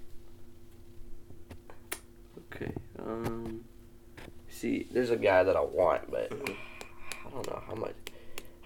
Okay. 2.53 2.71
Um. 2.99 3.63
See, 4.49 4.87
there's 4.91 5.09
a 5.09 5.15
guy 5.17 5.43
that 5.43 5.55
I 5.55 5.61
want, 5.61 6.09
but. 6.09 6.31
I 7.25 7.29
don't 7.29 7.47
know 7.47 7.61
how 7.67 7.75
much. 7.75 7.93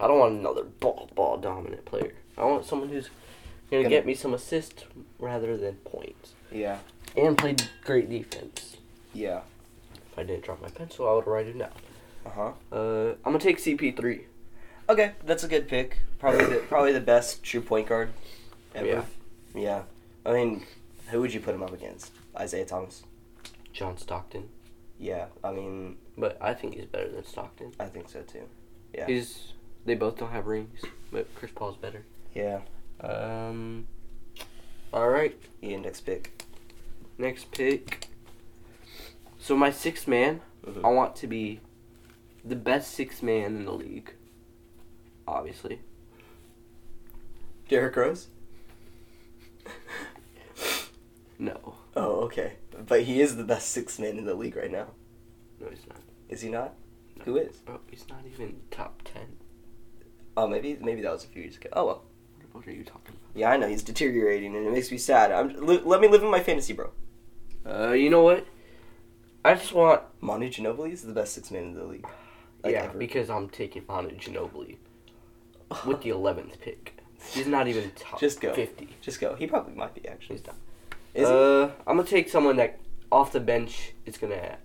I 0.00 0.06
don't 0.06 0.18
want 0.18 0.34
another 0.38 0.64
ball 0.64 1.10
ball 1.14 1.36
dominant 1.38 1.84
player. 1.84 2.14
I 2.36 2.44
want 2.44 2.64
someone 2.64 2.88
who's 2.88 3.10
gonna, 3.70 3.82
Gonna- 3.84 3.94
get 3.94 4.06
me 4.06 4.14
some 4.14 4.32
assists 4.34 4.84
rather 5.18 5.56
than 5.56 5.74
points 5.76 6.34
Yeah. 6.52 6.78
and 7.16 7.36
played 7.36 7.68
great 7.84 8.08
defense. 8.08 8.76
Yeah. 9.12 9.40
If 10.12 10.18
I 10.18 10.22
didn't 10.22 10.44
drop 10.44 10.60
my 10.62 10.68
pencil, 10.68 11.08
I 11.08 11.12
would 11.14 11.26
write 11.26 11.46
it 11.46 11.58
down. 11.58 11.70
Uh 12.26 12.30
huh. 12.30 12.52
Uh, 12.70 13.08
I'm 13.24 13.32
gonna 13.32 13.38
take 13.40 13.58
CP3. 13.58 14.20
Okay, 14.88 15.12
that's 15.24 15.44
a 15.44 15.48
good 15.48 15.68
pick. 15.68 15.98
Probably 16.18 16.44
the 16.46 16.56
probably 16.68 16.92
the 16.92 17.00
best 17.00 17.42
true 17.42 17.60
point 17.60 17.86
guard 17.88 18.10
ever. 18.74 18.86
Yeah. 18.86 19.04
Yeah. 19.54 19.82
I 20.24 20.32
mean, 20.32 20.64
who 21.10 21.20
would 21.20 21.32
you 21.34 21.40
put 21.40 21.54
him 21.54 21.62
up 21.62 21.72
against? 21.72 22.12
Isaiah 22.36 22.64
Thomas. 22.64 23.02
John 23.72 23.96
Stockton, 23.96 24.48
Yeah. 24.98 25.26
I 25.44 25.52
mean, 25.52 25.96
but 26.16 26.36
I 26.40 26.52
think 26.54 26.74
he's 26.74 26.86
better 26.86 27.08
than 27.08 27.24
Stockton. 27.24 27.72
I 27.78 27.86
think 27.86 28.08
so 28.08 28.22
too. 28.22 28.48
Yeah. 28.94 29.06
He's 29.06 29.52
they 29.84 29.94
both 29.94 30.18
don't 30.18 30.32
have 30.32 30.46
rings, 30.46 30.80
but 31.12 31.32
Chris 31.34 31.52
Paul's 31.54 31.76
better. 31.76 32.04
Yeah. 32.34 32.60
Um. 33.00 33.86
All 34.92 35.08
right, 35.10 35.38
Yeah, 35.60 35.76
next 35.76 36.00
pick. 36.00 36.42
next 37.18 37.50
pick. 37.52 38.08
So 39.38 39.54
my 39.54 39.70
sixth 39.70 40.08
man, 40.08 40.40
Mhm. 40.66 40.84
I 40.84 40.88
want 40.88 41.14
to 41.16 41.26
be 41.26 41.60
the 42.44 42.56
best 42.56 42.92
sixth 42.92 43.22
man 43.22 43.54
in 43.56 43.64
the 43.66 43.72
league. 43.72 44.14
Obviously, 45.28 45.80
Derrick 47.68 47.94
Rose. 47.96 48.28
no, 51.38 51.74
Oh, 51.96 52.20
okay. 52.22 52.54
But 52.86 53.02
he 53.02 53.20
is 53.20 53.36
the 53.36 53.44
best 53.44 53.70
six 53.70 53.98
man 53.98 54.18
in 54.18 54.24
the 54.24 54.34
league 54.34 54.56
right 54.56 54.70
now. 54.70 54.88
no, 55.60 55.68
he's 55.68 55.86
not. 55.88 55.98
Is 56.28 56.40
he 56.42 56.48
not? 56.48 56.74
Who 57.24 57.36
is? 57.36 57.56
Bro, 57.58 57.80
he's 57.90 58.06
not 58.08 58.20
even 58.32 58.60
top 58.70 59.02
ten. 59.04 59.36
Oh, 60.36 60.46
maybe 60.46 60.78
maybe 60.80 61.02
that 61.02 61.12
was 61.12 61.24
a 61.24 61.28
few 61.28 61.42
years 61.42 61.56
ago. 61.56 61.68
Oh 61.72 61.86
well. 61.86 62.02
What 62.52 62.66
are 62.66 62.72
you 62.72 62.82
talking 62.84 63.10
about? 63.10 63.20
Yeah, 63.34 63.50
I 63.50 63.56
know 63.56 63.68
he's 63.68 63.82
deteriorating, 63.84 64.56
and 64.56 64.66
it 64.66 64.72
makes 64.72 64.90
me 64.90 64.98
sad. 64.98 65.30
I'm, 65.30 65.54
li- 65.64 65.82
let 65.84 66.00
me 66.00 66.08
live 66.08 66.22
in 66.22 66.30
my 66.30 66.40
fantasy, 66.42 66.72
bro. 66.72 66.90
Uh, 67.64 67.92
you 67.92 68.10
know 68.10 68.22
what? 68.22 68.46
I 69.44 69.54
just 69.54 69.72
want 69.72 70.02
Manu 70.20 70.48
Ginobili 70.48 70.92
is 70.92 71.02
the 71.02 71.12
best 71.12 71.34
six 71.34 71.50
man 71.50 71.64
in 71.64 71.74
the 71.74 71.84
league. 71.84 72.06
Like, 72.64 72.72
yeah, 72.72 72.84
ever. 72.84 72.98
because 72.98 73.30
I'm 73.30 73.48
taking 73.48 73.84
Manu 73.86 74.10
Ginobili 74.16 74.76
with 75.86 76.02
the 76.02 76.10
eleventh 76.10 76.60
pick. 76.60 76.98
He's 77.30 77.46
not 77.46 77.68
even 77.68 77.90
top 77.92 78.20
Just 78.20 78.40
go. 78.40 78.52
fifty. 78.54 78.88
Just 79.00 79.20
go. 79.20 79.34
He 79.34 79.46
probably 79.46 79.74
might 79.74 79.94
be 79.94 80.06
actually. 80.08 80.36
He's 80.36 80.46
not. 80.46 80.56
Is 81.14 81.28
uh, 81.28 81.72
I'm 81.86 81.96
gonna 81.96 82.08
take 82.08 82.28
someone 82.28 82.56
that 82.56 82.78
off 83.10 83.32
the 83.32 83.40
bench 83.40 83.92
is 84.06 84.18
gonna 84.18 84.56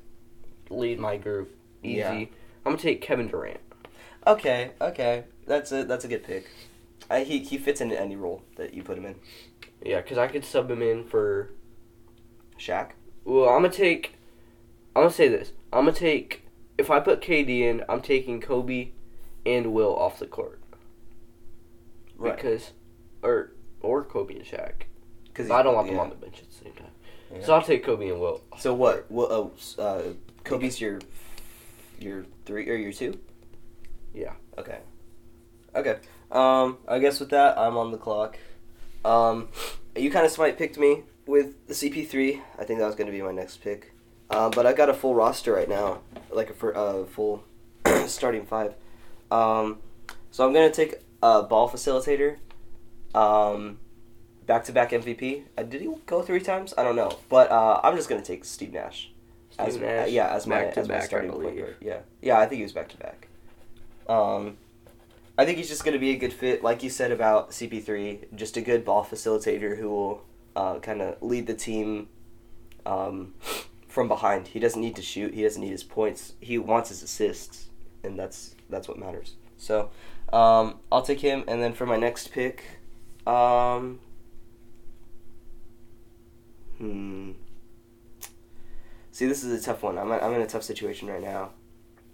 lead 0.69 0.99
my 0.99 1.17
group 1.17 1.55
easy. 1.81 1.97
Yeah. 1.97 2.11
I'm 2.11 2.27
gonna 2.63 2.77
take 2.77 3.01
Kevin 3.01 3.27
Durant. 3.27 3.59
Okay, 4.25 4.71
okay. 4.79 5.25
That's 5.45 5.71
a 5.71 5.83
that's 5.83 6.05
a 6.05 6.07
good 6.07 6.23
pick. 6.23 6.49
I, 7.09 7.23
he 7.23 7.39
he 7.39 7.57
fits 7.57 7.81
into 7.81 7.99
any 7.99 8.15
role 8.15 8.43
that 8.55 8.73
you 8.73 8.83
put 8.83 8.97
him 8.97 9.05
in. 9.05 9.15
Yeah, 9.83 10.01
because 10.01 10.17
I 10.17 10.27
could 10.27 10.45
sub 10.45 10.69
him 10.71 10.81
in 10.81 11.03
for. 11.03 11.49
Shaq. 12.57 12.91
Well, 13.25 13.49
I'm 13.49 13.63
gonna 13.63 13.69
take. 13.73 14.15
I'm 14.95 15.03
gonna 15.03 15.13
say 15.13 15.27
this. 15.27 15.51
I'm 15.73 15.85
gonna 15.85 15.97
take. 15.97 16.47
If 16.77 16.89
I 16.89 16.99
put 16.99 17.21
KD 17.21 17.61
in, 17.61 17.83
I'm 17.89 18.01
taking 18.01 18.39
Kobe 18.39 18.91
and 19.45 19.73
Wilt 19.73 19.97
off 19.97 20.19
the 20.19 20.25
court 20.25 20.62
Right. 22.23 22.35
because, 22.35 22.71
or 23.21 23.51
or 23.81 24.03
Kobe 24.03 24.35
and 24.35 24.45
Shaq. 24.45 24.83
Because 25.25 25.49
I 25.49 25.63
don't 25.63 25.75
want 25.75 25.87
them 25.87 25.99
on 25.99 26.09
the 26.09 26.15
bench 26.15 26.39
at 26.41 26.49
the 26.49 26.55
same 26.55 26.73
time. 26.73 26.91
Yeah. 27.33 27.45
So 27.45 27.53
I'll 27.55 27.61
take 27.61 27.83
Kobe 27.83 28.09
and 28.09 28.19
Wilt. 28.19 28.43
So 28.59 28.73
what? 28.73 29.09
Well, 29.09 29.27
oh, 29.31 29.81
uh, 29.81 30.01
Kobe's 30.43 30.79
your 30.79 30.99
your 31.99 32.25
three 32.45 32.69
or 32.69 32.75
your 32.75 32.93
two? 32.93 33.19
Yeah. 34.13 34.33
Okay. 34.57 34.79
Okay. 35.75 35.97
Um, 36.31 36.77
I 36.87 36.99
guess 36.99 37.19
with 37.19 37.29
that, 37.29 37.57
I'm 37.57 37.77
on 37.77 37.91
the 37.91 37.97
clock. 37.97 38.37
Um, 39.03 39.49
you 39.95 40.11
kind 40.11 40.25
of 40.25 40.31
smite 40.31 40.57
picked 40.57 40.77
me 40.77 41.03
with 41.25 41.67
the 41.67 41.73
CP3. 41.73 42.41
I 42.59 42.63
think 42.63 42.79
that 42.79 42.85
was 42.85 42.95
going 42.95 43.07
to 43.07 43.11
be 43.11 43.21
my 43.21 43.31
next 43.31 43.57
pick. 43.57 43.93
Um, 44.29 44.51
but 44.51 44.65
I've 44.65 44.77
got 44.77 44.89
a 44.89 44.93
full 44.93 45.13
roster 45.13 45.53
right 45.53 45.69
now, 45.69 46.01
like 46.31 46.49
a 46.49 46.53
for, 46.53 46.75
uh, 46.75 47.05
full 47.05 47.43
starting 48.07 48.45
five. 48.45 48.75
Um, 49.31 49.79
so 50.31 50.45
I'm 50.45 50.53
going 50.53 50.69
to 50.69 50.75
take 50.75 50.95
a 51.23 51.41
ball 51.41 51.69
facilitator. 51.69 52.37
Um, 53.15 53.79
back 54.45 54.65
to 54.65 54.71
back 54.71 54.91
MVP. 54.91 55.43
Uh, 55.57 55.63
did 55.63 55.81
he 55.81 55.89
go 56.05 56.21
three 56.21 56.41
times? 56.41 56.73
I 56.77 56.83
don't 56.83 56.95
know, 56.95 57.17
but 57.29 57.49
uh, 57.49 57.79
I'm 57.83 57.95
just 57.95 58.09
going 58.09 58.21
to 58.21 58.27
take 58.27 58.43
Steve 58.43 58.73
Nash. 58.73 59.09
as, 59.57 59.73
Steve 59.73 59.85
Nash, 59.85 60.07
uh, 60.07 60.11
yeah, 60.11 60.33
as 60.33 60.45
my 60.45 60.65
as 60.65 60.87
my 60.87 60.99
starting 60.99 61.31
point 61.31 61.57
guard. 61.57 61.77
Yeah, 61.79 61.99
yeah, 62.21 62.39
I 62.39 62.45
think 62.45 62.57
he 62.57 62.63
was 62.63 62.73
back 62.73 62.89
to 62.89 62.97
back. 62.97 63.27
Um, 64.07 64.57
I 65.37 65.45
think 65.45 65.57
he's 65.57 65.69
just 65.69 65.83
going 65.83 65.93
to 65.93 65.99
be 65.99 66.11
a 66.11 66.17
good 66.17 66.33
fit, 66.33 66.61
like 66.61 66.83
you 66.83 66.89
said 66.89 67.11
about 67.11 67.51
CP3, 67.51 68.35
just 68.35 68.57
a 68.57 68.61
good 68.61 68.83
ball 68.83 69.03
facilitator 69.03 69.77
who 69.77 69.89
will 69.89 70.23
uh, 70.55 70.79
kind 70.79 71.01
of 71.01 71.21
lead 71.23 71.47
the 71.47 71.55
team 71.55 72.09
um, 72.85 73.33
from 73.87 74.09
behind. 74.09 74.49
He 74.49 74.59
doesn't 74.59 74.79
need 74.79 74.95
to 74.97 75.01
shoot. 75.01 75.33
He 75.33 75.43
doesn't 75.43 75.61
need 75.61 75.71
his 75.71 75.83
points. 75.83 76.33
He 76.41 76.57
wants 76.57 76.89
his 76.89 77.01
assists, 77.01 77.69
and 78.03 78.19
that's 78.19 78.55
that's 78.69 78.89
what 78.89 78.99
matters. 78.99 79.35
So 79.57 79.89
um, 80.33 80.79
I'll 80.91 81.03
take 81.03 81.19
him, 81.19 81.43
and 81.47 81.61
then 81.61 81.73
for 81.73 81.85
my 81.85 81.97
next 81.97 82.31
pick, 82.31 82.63
um, 83.27 83.99
hmm. 86.77 87.31
See, 89.11 89.27
this 89.27 89.43
is 89.43 89.61
a 89.61 89.63
tough 89.63 89.83
one. 89.83 89.97
I'm 89.99 90.11
I'm 90.11 90.33
in 90.33 90.41
a 90.41 90.47
tough 90.47 90.63
situation 90.63 91.07
right 91.07 91.21
now. 91.21 91.51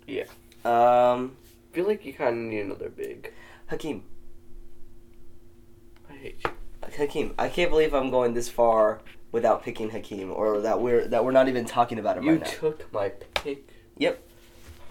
Yeah. 0.05 0.25
Um, 0.65 1.37
I 1.71 1.75
feel 1.75 1.87
like 1.87 2.05
you 2.05 2.13
kind 2.13 2.29
of 2.29 2.35
need 2.35 2.59
another 2.59 2.89
big. 2.89 3.31
Hakeem. 3.67 4.03
I 6.09 6.13
hate 6.13 6.39
you. 6.43 6.51
Hakeem. 6.97 7.33
I 7.39 7.47
can't 7.47 7.71
believe 7.71 7.93
I'm 7.93 8.09
going 8.09 8.33
this 8.33 8.49
far 8.49 9.01
without 9.31 9.63
picking 9.63 9.91
Hakeem, 9.91 10.31
or 10.31 10.59
that 10.59 10.81
we're 10.81 11.07
that 11.07 11.23
we're 11.23 11.31
not 11.31 11.47
even 11.47 11.63
talking 11.65 11.99
about 11.99 12.17
him 12.17 12.25
You 12.25 12.31
right 12.31 12.41
now. 12.41 12.47
You 12.51 12.57
took 12.57 12.91
my 12.91 13.09
pick. 13.35 13.69
Yep. 13.97 14.21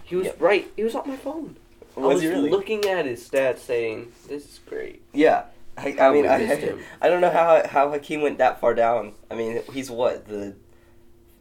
He 0.04 0.16
was 0.16 0.26
Yep. 0.26 0.40
right. 0.40 0.70
He 0.76 0.84
was 0.84 0.94
on 0.94 1.06
my 1.06 1.16
phone. 1.16 1.56
I 1.98 2.06
Was 2.06 2.14
was 2.14 2.22
he 2.22 2.28
really? 2.28 2.50
looking 2.50 2.84
at 2.86 3.04
his 3.06 3.28
stats, 3.28 3.58
saying, 3.58 4.12
"This 4.28 4.44
is 4.44 4.60
great." 4.66 5.02
Yeah. 5.12 5.44
I, 5.76 5.96
I 6.00 6.10
mean, 6.12 6.26
I. 6.26 6.76
I 7.00 7.08
don't 7.08 7.20
know 7.20 7.30
how 7.30 7.66
how 7.66 7.90
Hakeem 7.90 8.20
went 8.20 8.38
that 8.38 8.60
far 8.60 8.74
down. 8.74 9.12
I 9.30 9.34
mean, 9.34 9.62
he's 9.72 9.90
what 9.90 10.26
the 10.26 10.54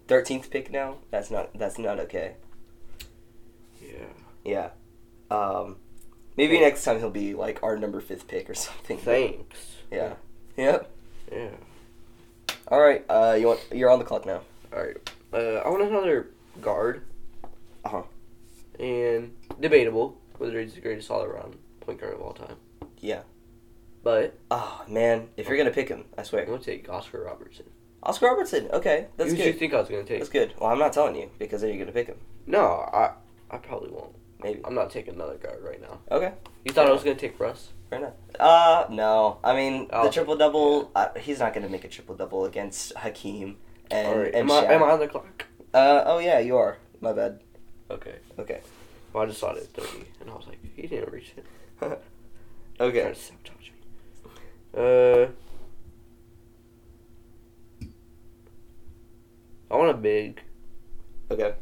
thirteenth 0.07 0.49
pick 0.51 0.71
now. 0.71 0.97
That's 1.11 1.31
not 1.31 1.49
that's 1.57 1.77
not 1.79 1.99
okay. 2.01 2.35
Yeah. 3.81 4.05
Yeah. 4.43 4.69
Um, 5.35 5.77
maybe 6.35 6.55
Yeah. 6.55 6.61
next 6.61 6.83
time 6.83 6.99
he'll 6.99 7.09
be 7.09 7.33
like 7.33 7.61
our 7.63 7.77
number 7.77 7.99
fifth 7.99 8.27
pick 8.27 8.49
or 8.49 8.53
something. 8.67 8.97
Thanks. 8.99 9.75
Yeah. 9.91 10.13
Yep. 10.55 10.89
Yeah. 11.31 11.49
All 12.69 12.79
right. 12.81 13.03
Uh, 13.09 13.35
you 13.39 13.47
want 13.47 13.59
you're 13.73 13.89
on 13.89 13.99
the 13.99 14.05
clock 14.05 14.25
now. 14.25 14.41
All 14.73 14.83
right. 14.83 14.97
Uh, 15.33 15.61
I 15.65 15.69
want 15.69 15.81
another 15.83 16.29
guard. 16.61 17.01
Uh-huh. 17.85 18.03
And 18.79 19.33
debatable 19.59 20.17
whether 20.39 20.59
he's 20.59 20.73
the 20.75 20.81
greatest 20.81 21.09
all-around 21.11 21.57
point 21.79 21.99
guard 21.99 22.13
of 22.13 22.21
all 22.21 22.33
time. 22.33 22.57
Yeah. 22.99 23.21
But 24.03 24.37
Oh 24.51 24.83
man, 24.87 25.29
if 25.37 25.47
you're 25.47 25.57
gonna 25.57 25.71
pick 25.71 25.89
him, 25.89 26.05
I 26.17 26.23
swear. 26.23 26.43
I'm 26.43 26.49
gonna 26.49 26.61
take 26.61 26.87
Oscar 26.89 27.23
Robertson. 27.23 27.65
Oscar 28.03 28.27
Robertson. 28.27 28.69
Okay, 28.71 29.07
that's 29.17 29.31
Who 29.31 29.37
do 29.37 29.43
you 29.43 29.51
good. 29.51 29.59
think 29.59 29.73
I 29.73 29.79
was 29.79 29.89
gonna 29.89 30.03
take? 30.03 30.19
That's 30.19 30.29
good. 30.29 30.53
Well, 30.59 30.69
I'm 30.69 30.79
not 30.79 30.93
telling 30.93 31.15
you 31.15 31.29
because 31.39 31.61
then 31.61 31.71
you're 31.71 31.79
gonna 31.79 31.91
pick 31.91 32.07
him. 32.07 32.17
No, 32.45 32.61
I 32.93 33.11
I 33.51 33.57
probably 33.57 33.89
won't. 33.89 34.15
Maybe. 34.41 34.61
I'm 34.63 34.75
not 34.75 34.91
taking 34.91 35.15
another 35.15 35.35
guard 35.37 35.63
right 35.63 35.81
now. 35.81 35.99
Okay. 36.11 36.31
You 36.63 36.71
thought 36.71 36.87
I 36.87 36.91
was 36.91 37.03
gonna 37.03 37.15
take 37.15 37.39
Russ? 37.39 37.69
Fair 37.89 37.99
enough. 37.99 38.13
Uh, 38.39 38.85
no. 38.89 39.39
I 39.43 39.55
mean, 39.55 39.87
the 39.87 39.97
Oh. 40.01 40.11
triple 40.11 40.35
double. 40.35 40.91
Uh, 40.95 41.07
he's 41.17 41.39
not 41.39 41.53
gonna 41.53 41.69
make 41.69 41.83
a 41.83 41.87
triple 41.87 42.15
double 42.15 42.45
against 42.45 42.93
Hakeem 42.95 43.57
and 43.89 44.07
All 44.07 44.17
right. 44.19 44.27
and 44.35 44.49
Am 44.49 44.51
I, 44.51 44.65
am 44.73 44.83
I 44.83 44.91
on 44.91 44.99
the 44.99 45.07
clock? 45.07 45.45
Uh, 45.73 46.03
oh 46.05 46.19
yeah, 46.19 46.39
you 46.39 46.55
are. 46.55 46.77
My 47.01 47.13
bad. 47.13 47.41
Okay. 47.89 48.15
Okay. 48.37 48.61
Well, 49.17 49.25
I 49.25 49.29
just 49.29 49.39
saw 49.39 49.53
it 49.53 49.57
at 49.57 49.73
30, 49.73 50.05
and 50.21 50.29
I 50.29 50.35
was 50.35 50.45
like, 50.45 50.59
he 50.75 50.85
didn't 50.85 51.11
reach 51.11 51.33
it. 51.35 51.45
Okay. 52.79 53.01
Trying 53.01 53.15
to 53.15 53.19
sabotage 53.19 53.71
me. 53.71 53.79
Uh, 54.77 55.27
I 59.71 59.75
want 59.75 59.89
a 59.89 59.95
big. 59.95 60.39
Okay. 61.31 61.55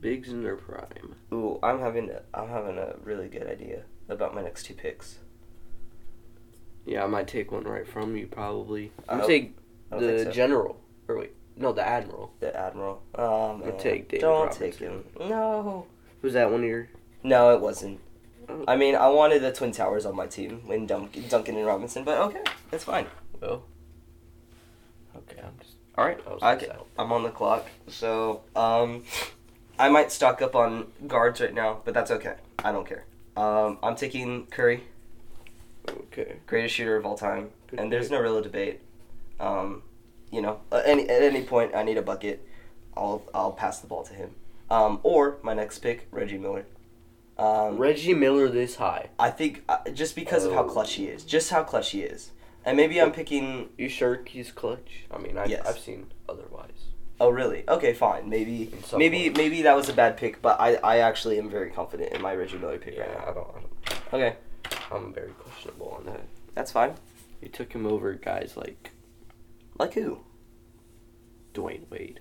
Bigs 0.00 0.30
in 0.30 0.42
their 0.42 0.56
prime. 0.56 1.16
Ooh, 1.30 1.58
I'm 1.62 1.80
having 1.80 2.10
I'm 2.32 2.48
having 2.48 2.78
a 2.78 2.94
really 3.04 3.28
good 3.28 3.46
idea 3.46 3.82
about 4.08 4.34
my 4.34 4.40
next 4.40 4.62
two 4.62 4.72
picks. 4.72 5.18
Yeah, 6.86 7.04
I 7.04 7.06
might 7.06 7.28
take 7.28 7.52
one 7.52 7.64
right 7.64 7.86
from 7.86 8.16
you, 8.16 8.26
probably. 8.26 8.92
Gonna 9.06 9.26
take 9.26 9.54
the 9.90 10.24
so. 10.24 10.30
general. 10.30 10.80
Or 11.06 11.18
wait, 11.18 11.34
no, 11.60 11.72
the 11.72 11.86
admiral. 11.86 12.32
The 12.40 12.56
admiral. 12.56 13.02
Oh 13.14 13.60
take 13.78 14.08
David 14.08 14.22
Don't 14.22 14.50
take 14.50 14.74
him. 14.76 15.04
No. 15.20 15.86
Was 16.22 16.32
that 16.32 16.50
one 16.50 16.60
of 16.62 16.66
your? 16.66 16.88
No, 17.22 17.54
it 17.54 17.60
wasn't. 17.60 18.00
I 18.66 18.74
mean, 18.76 18.96
I 18.96 19.08
wanted 19.08 19.42
the 19.42 19.52
Twin 19.52 19.70
Towers 19.70 20.04
on 20.06 20.16
my 20.16 20.26
team 20.26 20.62
when 20.66 20.86
Duncan, 20.86 21.28
Duncan 21.28 21.56
and 21.56 21.66
Robinson, 21.66 22.02
but 22.02 22.18
okay, 22.18 22.42
that's 22.70 22.82
fine. 22.84 23.06
Well. 23.40 23.62
Okay, 25.16 25.40
I'm 25.42 25.52
just. 25.60 25.74
All 25.96 26.04
right, 26.04 26.18
I 26.26 26.32
was 26.32 26.42
I 26.42 26.54
just 26.56 26.66
get- 26.66 26.76
out. 26.76 26.86
I'm 26.98 27.12
on 27.12 27.22
the 27.22 27.30
clock. 27.30 27.66
So, 27.88 28.40
um, 28.56 29.04
I 29.78 29.88
might 29.88 30.10
stock 30.12 30.40
up 30.42 30.56
on 30.56 30.86
guards 31.06 31.40
right 31.40 31.52
now, 31.54 31.80
but 31.84 31.94
that's 31.94 32.10
okay. 32.10 32.36
I 32.58 32.72
don't 32.72 32.86
care. 32.88 33.04
Um, 33.36 33.78
I'm 33.82 33.96
taking 33.96 34.46
Curry, 34.46 34.84
Okay. 35.88 36.36
greatest 36.46 36.74
shooter 36.74 36.96
of 36.96 37.06
all 37.06 37.16
time, 37.16 37.50
Good 37.68 37.80
and 37.80 37.92
there's 37.92 38.10
no 38.10 38.18
real 38.20 38.40
debate. 38.42 38.80
Um, 39.38 39.82
you 40.30 40.40
know, 40.42 40.60
at 40.72 40.86
any 40.86 41.08
at 41.08 41.22
any 41.22 41.42
point 41.42 41.74
I 41.74 41.82
need 41.82 41.96
a 41.98 42.02
bucket, 42.02 42.46
I'll 42.96 43.22
I'll 43.34 43.52
pass 43.52 43.80
the 43.80 43.86
ball 43.86 44.02
to 44.04 44.14
him. 44.14 44.30
Um, 44.70 45.00
or 45.02 45.38
my 45.42 45.54
next 45.54 45.80
pick, 45.80 46.06
Reggie 46.12 46.38
Miller. 46.38 46.64
Um, 47.38 47.78
Reggie 47.78 48.14
Miller 48.14 48.48
this 48.48 48.76
high. 48.76 49.08
I 49.18 49.30
think 49.30 49.64
uh, 49.68 49.78
just 49.94 50.14
because 50.14 50.44
of 50.44 50.52
how 50.52 50.64
Oh. 50.64 50.68
clutch 50.68 50.94
he 50.94 51.06
is, 51.06 51.24
just 51.24 51.50
how 51.50 51.62
clutch 51.64 51.90
he 51.90 52.02
is, 52.02 52.30
and 52.64 52.76
maybe 52.76 53.00
I'm 53.00 53.12
picking. 53.12 53.70
You 53.78 53.88
sure 53.88 54.20
he's 54.26 54.52
clutch? 54.52 55.04
I 55.10 55.18
mean, 55.18 55.38
I, 55.38 55.46
Yes. 55.46 55.66
I've 55.66 55.78
seen 55.78 56.06
otherwise. 56.28 56.70
Oh 57.18 57.30
really? 57.30 57.64
Okay, 57.68 57.92
fine. 57.94 58.28
Maybe 58.28 58.70
maybe 58.96 59.24
points. 59.24 59.38
maybe 59.38 59.62
that 59.62 59.74
was 59.74 59.88
a 59.88 59.92
bad 59.92 60.16
pick, 60.16 60.40
but 60.42 60.60
I 60.60 60.76
I 60.76 60.98
actually 60.98 61.38
am 61.38 61.48
very 61.50 61.70
confident 61.70 62.12
in 62.12 62.20
my 62.22 62.34
Reggie 62.34 62.58
Miller 62.58 62.78
pick 62.78 62.94
Yeah, 62.96 63.02
right 63.06 63.18
now. 63.18 63.30
I 63.30 63.34
don't, 63.34 63.48
I 63.56 63.60
don't. 63.60 64.14
Okay, 64.14 64.36
I'm 64.92 65.12
very 65.12 65.30
questionable 65.32 65.96
on 65.98 66.04
that. 66.06 66.20
that's 66.54 66.72
fine. 66.72 66.94
You 67.42 67.48
took 67.48 67.72
him 67.72 67.86
over 67.86 68.12
guys 68.14 68.54
like 68.56 68.90
Like 69.80 69.94
who? 69.94 70.18
Dwyane 71.54 71.88
Wade. 71.88 72.20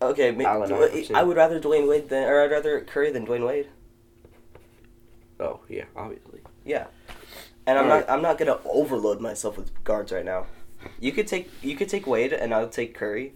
Okay, 0.00 0.30
ma- 0.30 0.44
Allen 0.44 0.72
Iverson. 0.72 1.14
I 1.14 1.22
would 1.22 1.36
rather 1.36 1.60
Dwyane 1.60 1.86
Wade 1.86 2.08
than, 2.08 2.26
or 2.26 2.40
I'd 2.42 2.50
rather 2.50 2.80
Curry 2.80 3.10
than 3.10 3.26
Dwyane 3.26 3.46
Wade. 3.46 3.68
Oh 5.38 5.60
yeah, 5.68 5.84
obviously. 5.94 6.40
Yeah, 6.64 6.86
and 7.66 7.78
I'm 7.78 7.84
Alright. 7.84 8.06
not 8.08 8.14
I'm 8.14 8.22
not 8.22 8.38
gonna 8.38 8.58
overload 8.64 9.20
myself 9.20 9.58
with 9.58 9.84
guards 9.84 10.10
right 10.10 10.24
now. 10.24 10.46
You 10.98 11.12
could 11.12 11.26
take 11.28 11.50
you 11.62 11.76
could 11.76 11.90
take 11.90 12.06
Wade 12.06 12.32
and 12.32 12.54
I'll 12.54 12.70
take 12.70 12.94
Curry. 12.94 13.34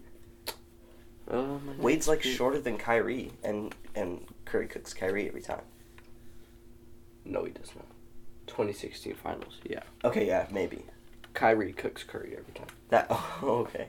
Um, 1.31 1.77
Wade's 1.79 2.09
like 2.09 2.23
shorter 2.23 2.59
than 2.59 2.79
Kyrie, 2.79 3.33
and 3.45 3.75
and 3.95 4.25
Curry 4.47 4.67
cooks 4.67 4.95
Kyrie 4.95 5.29
every 5.29 5.43
time. 5.43 5.61
No, 7.27 7.45
he 7.45 7.51
does 7.51 7.75
not. 7.77 7.85
2016 8.47 9.15
Finals. 9.17 9.59
Yeah. 9.63 9.81
Okay, 10.05 10.27
yeah, 10.27 10.47
maybe 10.51 10.85
Kyrie 11.35 11.73
cooks 11.73 12.05
Curry 12.05 12.35
every 12.39 12.53
time. 12.55 12.67
that. 12.91 13.07
Oh, 13.11 13.67
okay. 13.69 13.89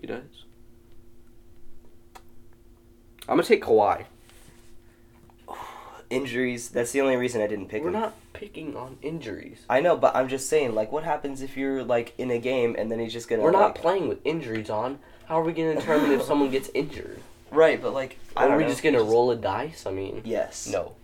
He 0.00 0.06
does. 0.06 0.44
I'm 3.28 3.36
gonna 3.36 3.42
take 3.44 3.62
Kawhi. 3.62 4.04
Injuries. 6.10 6.68
That's 6.68 6.92
the 6.92 7.00
only 7.00 7.16
reason 7.16 7.40
I 7.40 7.46
didn't 7.46 7.68
pick 7.68 7.82
We're 7.82 7.88
him. 7.88 7.94
not 7.94 8.14
picking 8.32 8.76
on 8.76 8.98
injuries. 9.02 9.64
I 9.70 9.80
know, 9.80 9.96
but 9.96 10.14
I'm 10.16 10.28
just 10.28 10.48
saying, 10.48 10.74
like, 10.74 10.90
what 10.92 11.04
happens 11.04 11.40
if 11.42 11.56
you're 11.56 11.84
like 11.84 12.14
in 12.18 12.30
a 12.30 12.38
game 12.38 12.74
and 12.78 12.90
then 12.90 12.98
he's 12.98 13.12
just 13.12 13.28
gonna? 13.28 13.42
We're 13.42 13.50
not 13.52 13.72
like- 13.72 13.74
playing 13.76 14.08
with 14.08 14.18
injuries 14.24 14.68
on. 14.70 14.98
How 15.26 15.40
are 15.40 15.44
we 15.44 15.52
gonna 15.52 15.74
determine 15.76 16.10
if 16.12 16.22
someone 16.22 16.50
gets 16.50 16.68
injured? 16.74 17.20
right, 17.50 17.80
but 17.80 17.94
like, 17.94 18.18
I 18.36 18.44
Are 18.44 18.48
don't 18.48 18.56
we 18.58 18.64
know. 18.64 18.68
just 18.70 18.82
gonna 18.82 19.02
roll 19.02 19.30
a 19.30 19.36
dice? 19.36 19.86
I 19.86 19.90
mean, 19.92 20.20
Yes. 20.24 20.66
no. 20.70 20.94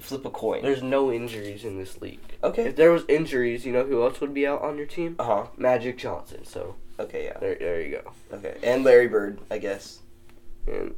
Flip 0.00 0.24
a 0.24 0.30
coin. 0.30 0.62
There's 0.62 0.82
no 0.82 1.10
injuries 1.12 1.64
in 1.64 1.78
this 1.78 2.00
league. 2.00 2.20
Okay. 2.44 2.66
If 2.66 2.76
there 2.76 2.92
was 2.92 3.04
injuries, 3.08 3.64
you 3.66 3.72
know 3.72 3.84
who 3.84 4.02
else 4.02 4.20
would 4.20 4.34
be 4.34 4.46
out 4.46 4.62
on 4.62 4.76
your 4.76 4.86
team? 4.86 5.16
Uh 5.18 5.24
huh. 5.24 5.46
Magic 5.56 5.98
Johnson. 5.98 6.44
So 6.44 6.76
Okay. 6.98 7.24
Yeah. 7.26 7.38
there, 7.38 7.54
there 7.56 7.80
you 7.82 8.00
go. 8.02 8.36
Okay. 8.36 8.56
And 8.62 8.84
Larry 8.84 9.08
Bird, 9.08 9.40
I 9.50 9.58
guess. 9.58 10.00
And 10.66 10.94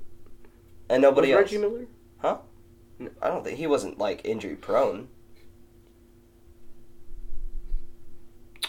And 0.89 1.03
nobody 1.03 1.33
else. 1.33 1.43
Reggie 1.43 1.59
Miller? 1.59 1.87
Huh? 2.19 2.39
I 3.23 3.29
don't 3.29 3.45
think 3.45 3.59
he 3.59 3.67
wasn't 3.67 3.99
like 3.99 4.23
injury 4.25 4.57
prone. 4.57 5.09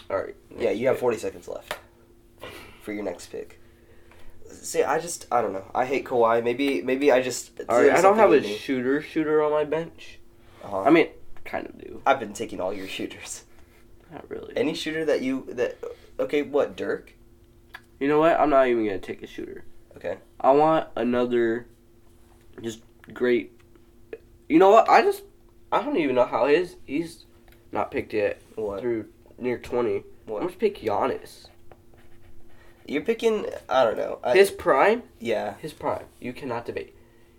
All 0.08 0.16
right. 0.18 0.36
Yeah, 0.58 0.70
you 0.70 0.86
have 0.88 0.98
40 0.98 1.18
seconds 1.18 1.48
left 1.48 1.76
for 2.82 2.92
your 2.92 3.04
next 3.04 3.26
pick. 3.26 3.60
See, 4.50 4.82
I 4.82 4.98
just 4.98 5.26
I 5.30 5.42
don't 5.42 5.52
know. 5.52 5.70
I 5.74 5.84
hate 5.86 6.04
Kawhi. 6.04 6.42
Maybe 6.42 6.82
maybe 6.82 7.12
I 7.12 7.22
just 7.22 7.60
All 7.68 7.80
right. 7.80 7.92
I 7.92 8.00
don't 8.00 8.16
have 8.16 8.32
a 8.32 8.40
me. 8.40 8.56
shooter 8.56 9.00
shooter 9.00 9.42
on 9.42 9.52
my 9.52 9.64
bench. 9.64 10.18
Uh-huh. 10.64 10.82
I 10.82 10.90
mean, 10.90 11.08
kind 11.44 11.66
of 11.66 11.78
do. 11.78 12.02
I've 12.06 12.20
been 12.20 12.32
taking 12.32 12.60
all 12.60 12.72
your 12.72 12.88
shooters. 12.88 13.44
Not 14.12 14.28
really. 14.28 14.52
Any 14.56 14.74
shooter 14.74 15.04
that 15.04 15.22
you 15.22 15.46
that 15.50 15.78
okay, 16.18 16.42
what 16.42 16.76
Dirk? 16.76 17.12
You 17.98 18.08
know 18.08 18.18
what? 18.18 18.38
I'm 18.40 18.50
not 18.50 18.66
even 18.66 18.84
gonna 18.84 18.98
take 18.98 19.22
a 19.22 19.26
shooter. 19.26 19.64
Okay. 19.96 20.18
I 20.40 20.50
want 20.52 20.88
another, 20.96 21.66
just 22.62 22.80
great. 23.12 23.52
You 24.48 24.58
know 24.58 24.70
what? 24.70 24.88
I 24.88 25.02
just 25.02 25.22
I 25.70 25.82
don't 25.82 25.96
even 25.96 26.14
know 26.16 26.24
how 26.26 26.46
his 26.46 26.76
he's 26.86 27.24
not 27.72 27.90
picked 27.90 28.12
yet 28.12 28.40
What? 28.56 28.80
through 28.80 29.06
near 29.38 29.58
twenty. 29.58 30.02
What? 30.26 30.42
I'm 30.42 30.48
gonna 30.48 30.58
pick 30.58 30.80
Giannis. 30.80 31.46
You're 32.86 33.02
picking. 33.02 33.46
I 33.68 33.84
don't 33.84 33.96
know. 33.96 34.18
I, 34.24 34.34
His 34.34 34.50
prime, 34.50 35.04
yeah. 35.20 35.54
his 35.58 35.72
prime. 35.72 36.06
You 36.20 36.32
cannot 36.32 36.66
debate. 36.66 36.96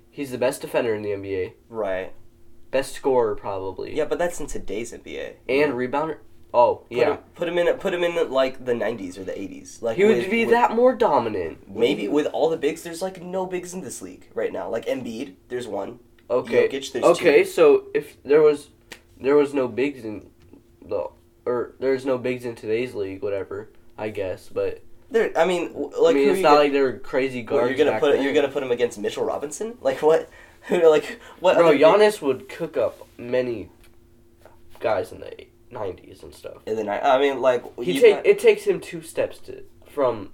He's 0.10 0.32
the 0.32 0.38
best 0.38 0.62
defender 0.62 0.94
in 0.96 1.02
the 1.02 1.10
NBA, 1.10 1.54
Right. 1.68 2.14
Best 2.72 2.94
scorer 2.96 3.36
probably, 3.36 3.96
Yeah, 3.96 4.06
but 4.06 4.18
that's 4.18 4.40
in 4.40 4.48
today's 4.48 4.92
NBA. 4.94 5.34
and 5.50 5.74
rebounder. 5.74 6.18
Oh 6.54 6.76
Put 6.90 6.98
yeah, 6.98 7.12
Him, 7.12 7.18
put 7.36 7.48
him 7.48 7.58
in. 7.58 7.74
Put 7.78 7.94
him 7.94 8.04
in 8.04 8.30
like 8.30 8.66
the 8.66 8.74
'90s 8.74 9.18
or 9.18 9.24
the 9.24 9.32
'80s. 9.32 9.82
Like 9.82 9.96
he 9.98 10.04
would 10.04 10.18
with- 10.18 10.30
be 10.32 10.42
with- 10.46 10.52
that 10.54 10.76
more 10.76 10.94
dominant. 10.94 11.70
Maybe 11.74 12.08
with 12.10 12.26
all 12.28 12.50
the 12.50 12.58
bigs, 12.58 12.84
there's 12.84 13.02
like 13.02 13.22
no 13.22 13.46
bigs 13.46 13.74
in 13.74 13.82
this 13.82 14.02
league 14.02 14.28
right 14.34 14.52
now. 14.52 14.68
Like 14.70 14.86
Embiid, 14.86 15.36
there's 15.48 15.68
one. 15.68 16.00
Okay. 16.30 16.68
Jokic, 16.68 16.92
there's 16.92 17.06
okay, 17.06 17.44
two. 17.44 17.50
so 17.50 17.84
if 17.94 18.22
there 18.24 18.42
was 18.42 18.70
there 19.20 19.36
was 19.36 19.54
no 19.54 19.68
bigs 19.70 20.04
in 20.04 20.30
the 20.82 21.08
or 21.46 21.74
there's 21.80 22.06
no 22.06 22.18
bigs 22.18 22.44
in 22.44 22.56
today's 22.56 22.94
league, 22.96 23.22
whatever, 23.24 23.70
I 23.98 24.10
guess, 24.10 24.50
but 24.50 24.82
There. 25.10 25.32
I 25.38 25.46
mean, 25.46 25.72
like 25.98 26.16
I 26.16 26.20
mean 26.20 26.30
it's 26.30 26.42
not 26.42 26.50
gonna- 26.50 26.60
like 26.60 26.72
they're 26.74 27.00
crazy 27.00 27.44
guards. 27.44 27.70
you're 27.78 27.86
gonna 27.86 27.98
put. 28.00 28.14
then. 28.16 28.24
You're 28.26 28.34
gonna 28.34 28.50
put 28.50 28.62
him 28.64 28.72
against 28.72 29.00
Mitchell 29.00 29.24
Robinson. 29.24 29.78
Like 29.82 30.02
what? 30.02 30.30
Like 30.70 31.20
what? 31.40 31.58
Bro, 31.58 31.72
big- 31.72 31.82
Giannis 31.82 32.22
would 32.22 32.48
cook 32.50 32.78
up 32.78 33.08
many 33.18 33.70
guys 34.80 35.12
in 35.12 35.20
the 35.22 35.46
nineties 35.70 36.24
and 36.24 36.34
stuff. 36.34 36.58
In 36.66 36.76
the 36.76 36.84
night. 36.84 37.04
I 37.04 37.20
mean, 37.20 37.42
like 37.42 37.64
He 37.80 38.00
take 38.00 38.16
got- 38.18 38.26
it 38.26 38.40
takes 38.40 38.64
him 38.64 38.80
two 38.80 39.02
steps 39.02 39.40
to 39.40 39.64
from 39.90 40.32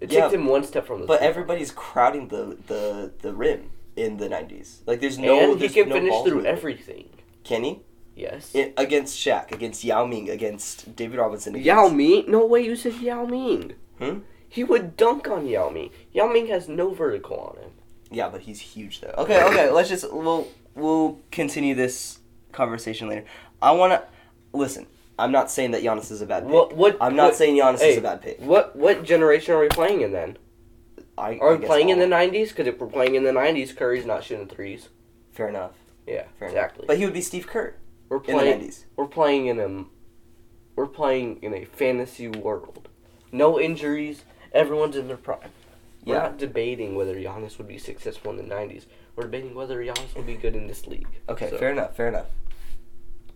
it 0.00 0.10
Yeah, 0.12 0.22
takes 0.22 0.34
him 0.34 0.46
one 0.46 0.64
step 0.64 0.86
from 0.86 1.00
the 1.00 1.06
But 1.06 1.20
everybody's 1.22 1.70
crowding 1.70 2.28
the 2.28 2.56
the 2.66 3.12
the 3.20 3.32
rim 3.32 3.70
in 3.96 4.16
the 4.18 4.28
'90s. 4.28 4.80
Like 4.86 5.00
there's 5.00 5.18
no. 5.18 5.52
and 5.52 5.60
he 5.60 5.68
can 5.68 5.88
no 5.88 5.94
finish 5.94 6.22
through 6.24 6.44
everything. 6.44 7.08
Can 7.44 7.64
he? 7.64 7.80
Yes. 8.14 8.54
It, 8.54 8.74
against 8.76 9.18
Shaq, 9.18 9.52
against 9.52 9.84
Yao 9.84 10.04
Ming, 10.06 10.28
against 10.28 10.94
David 10.94 11.18
Robinson. 11.18 11.54
Against, 11.54 11.66
Yao 11.66 11.88
Ming? 11.88 12.24
No 12.28 12.44
way 12.44 12.60
you 12.60 12.76
said 12.76 12.94
Yao 13.00 13.24
Ming. 13.24 13.72
Hmm? 13.98 14.18
He 14.48 14.62
would 14.64 14.96
dunk 14.98 15.28
on 15.28 15.46
Yao 15.46 15.70
Ming. 15.70 15.90
Yao 16.12 16.26
Ming 16.26 16.48
has 16.48 16.68
no 16.68 16.92
vertical 16.92 17.38
on 17.38 17.62
him. 17.62 17.70
Yeah, 18.12 18.28
but 18.28 18.42
he's 18.42 18.60
huge 18.60 19.00
though. 19.00 19.14
Okay, 19.18 19.42
okay. 19.44 19.70
Let's 19.70 19.88
just 19.88 20.12
we'll 20.12 20.48
we'll 20.74 21.18
continue 21.30 21.74
this 21.74 22.18
conversation 22.52 23.08
later. 23.08 23.24
I 23.60 23.72
want 23.72 23.92
to 23.92 24.02
listen. 24.52 24.86
I'm 25.18 25.32
not 25.32 25.50
saying 25.50 25.72
that 25.72 25.82
Giannis 25.82 26.10
is 26.10 26.22
a 26.22 26.26
bad 26.26 26.44
pick. 26.44 26.52
What 26.52 26.76
what 26.76 26.96
I'm 27.00 27.16
not 27.16 27.30
what, 27.30 27.36
saying 27.36 27.56
Giannis 27.56 27.80
hey, 27.80 27.92
is 27.92 27.98
a 27.98 28.02
bad 28.02 28.22
pick. 28.22 28.40
What 28.40 28.76
what 28.76 29.04
generation 29.04 29.54
are 29.54 29.60
we 29.60 29.68
playing 29.68 30.00
in 30.00 30.12
then? 30.12 30.36
I, 31.18 31.38
Are 31.38 31.56
we 31.56 31.66
playing 31.66 31.90
in 31.90 31.98
the 31.98 32.06
nineties? 32.06 32.50
Because 32.50 32.66
if 32.66 32.80
we're 32.80 32.86
playing 32.86 33.14
in 33.14 33.24
the 33.24 33.32
nineties, 33.32 33.72
Curry's 33.72 34.06
not 34.06 34.24
shooting 34.24 34.48
threes. 34.48 34.88
Fair 35.32 35.48
enough. 35.48 35.72
Yeah, 36.06 36.24
Fair 36.38 36.48
exactly. 36.48 36.80
enough. 36.80 36.88
But 36.88 36.98
he 36.98 37.04
would 37.04 37.14
be 37.14 37.20
Steve 37.20 37.46
Kerr 37.46 37.74
we're 38.08 38.16
in 38.18 38.22
the 38.24 38.32
playing. 38.32 38.60
'90s. 38.60 38.84
We're 38.96 39.06
playing 39.06 39.46
in 39.46 39.60
a. 39.60 39.84
We're 40.74 40.86
playing 40.86 41.42
in 41.42 41.52
a 41.54 41.64
fantasy 41.64 42.28
world. 42.28 42.88
No 43.30 43.60
injuries. 43.60 44.24
Everyone's 44.52 44.96
in 44.96 45.08
their 45.08 45.16
prime. 45.16 45.50
We're 46.04 46.14
Yeah. 46.14 46.22
not 46.22 46.38
debating 46.38 46.94
whether 46.94 47.14
Giannis 47.14 47.58
would 47.58 47.68
be 47.68 47.78
successful 47.78 48.30
in 48.32 48.36
the 48.36 48.42
nineties. 48.42 48.86
We're 49.14 49.24
debating 49.24 49.54
whether 49.54 49.82
Giannis 49.84 50.14
would 50.16 50.26
be 50.26 50.34
good 50.34 50.56
in 50.56 50.66
this 50.66 50.86
league. 50.86 51.06
Okay, 51.28 51.50
So- 51.50 51.58
fair 51.58 51.70
enough. 51.70 51.94
Fair 51.96 52.08
enough. 52.08 52.26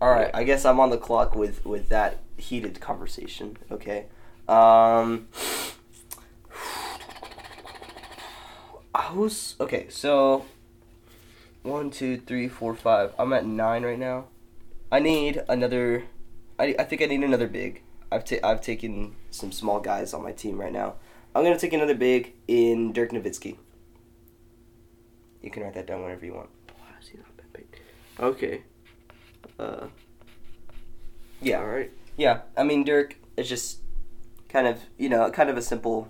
All 0.01 0.09
right, 0.11 0.27
Yeah. 0.33 0.37
I 0.37 0.43
guess 0.43 0.65
I'm 0.65 0.79
on 0.79 0.89
the 0.89 0.97
clock 0.97 1.35
with 1.35 1.65
with 1.65 1.89
that 1.89 2.19
heated 2.37 2.79
conversation. 2.81 3.57
Okay. 3.71 4.05
Um. 4.47 5.27
Who's 9.11 9.55
okay? 9.59 9.87
So. 9.89 10.45
One, 11.63 11.89
two, 11.91 12.17
three, 12.17 12.47
four, 12.47 12.75
five. 12.75 13.13
I'm 13.19 13.33
at 13.33 13.45
nine 13.45 13.83
right 13.83 13.99
now. 13.99 14.25
I 14.91 14.99
need 14.99 15.41
another. 15.49 16.03
I, 16.57 16.75
I 16.79 16.83
think 16.83 17.01
I 17.01 17.05
need 17.05 17.23
another 17.23 17.47
big. 17.47 17.81
I've 18.11 18.23
ta- 18.23 18.37
I've 18.43 18.61
taken 18.61 19.15
some 19.31 19.51
small 19.51 19.79
guys 19.81 20.13
on 20.13 20.23
my 20.23 20.31
team 20.31 20.59
right 20.61 20.71
now. 20.71 20.95
I'm 21.37 21.43
gonna 21.43 21.59
take 21.59 21.73
another 21.73 21.93
big 21.93 22.33
in 22.47 22.93
Dirk 22.93 23.11
Nowitzki. 23.11 23.57
You 25.43 25.51
can 25.51 25.61
write 25.61 25.75
that 25.75 25.85
down 25.85 26.01
whenever 26.01 26.25
you 26.25 26.33
want. 26.33 26.49
Why 26.79 26.87
he 27.11 27.19
not 27.19 27.53
picked? 27.53 27.79
Okay. 28.19 28.63
Uh. 29.59 29.85
Yeah. 31.39 31.59
All 31.59 31.67
right. 31.67 31.91
Yeah, 32.17 32.41
I 32.57 32.63
mean 32.63 32.83
Dirk 32.83 33.17
is 33.37 33.47
just 33.47 33.81
kind 34.49 34.65
of 34.65 34.79
you 34.97 35.09
know 35.09 35.29
kind 35.29 35.51
of 35.51 35.57
a 35.57 35.61
simple, 35.61 36.09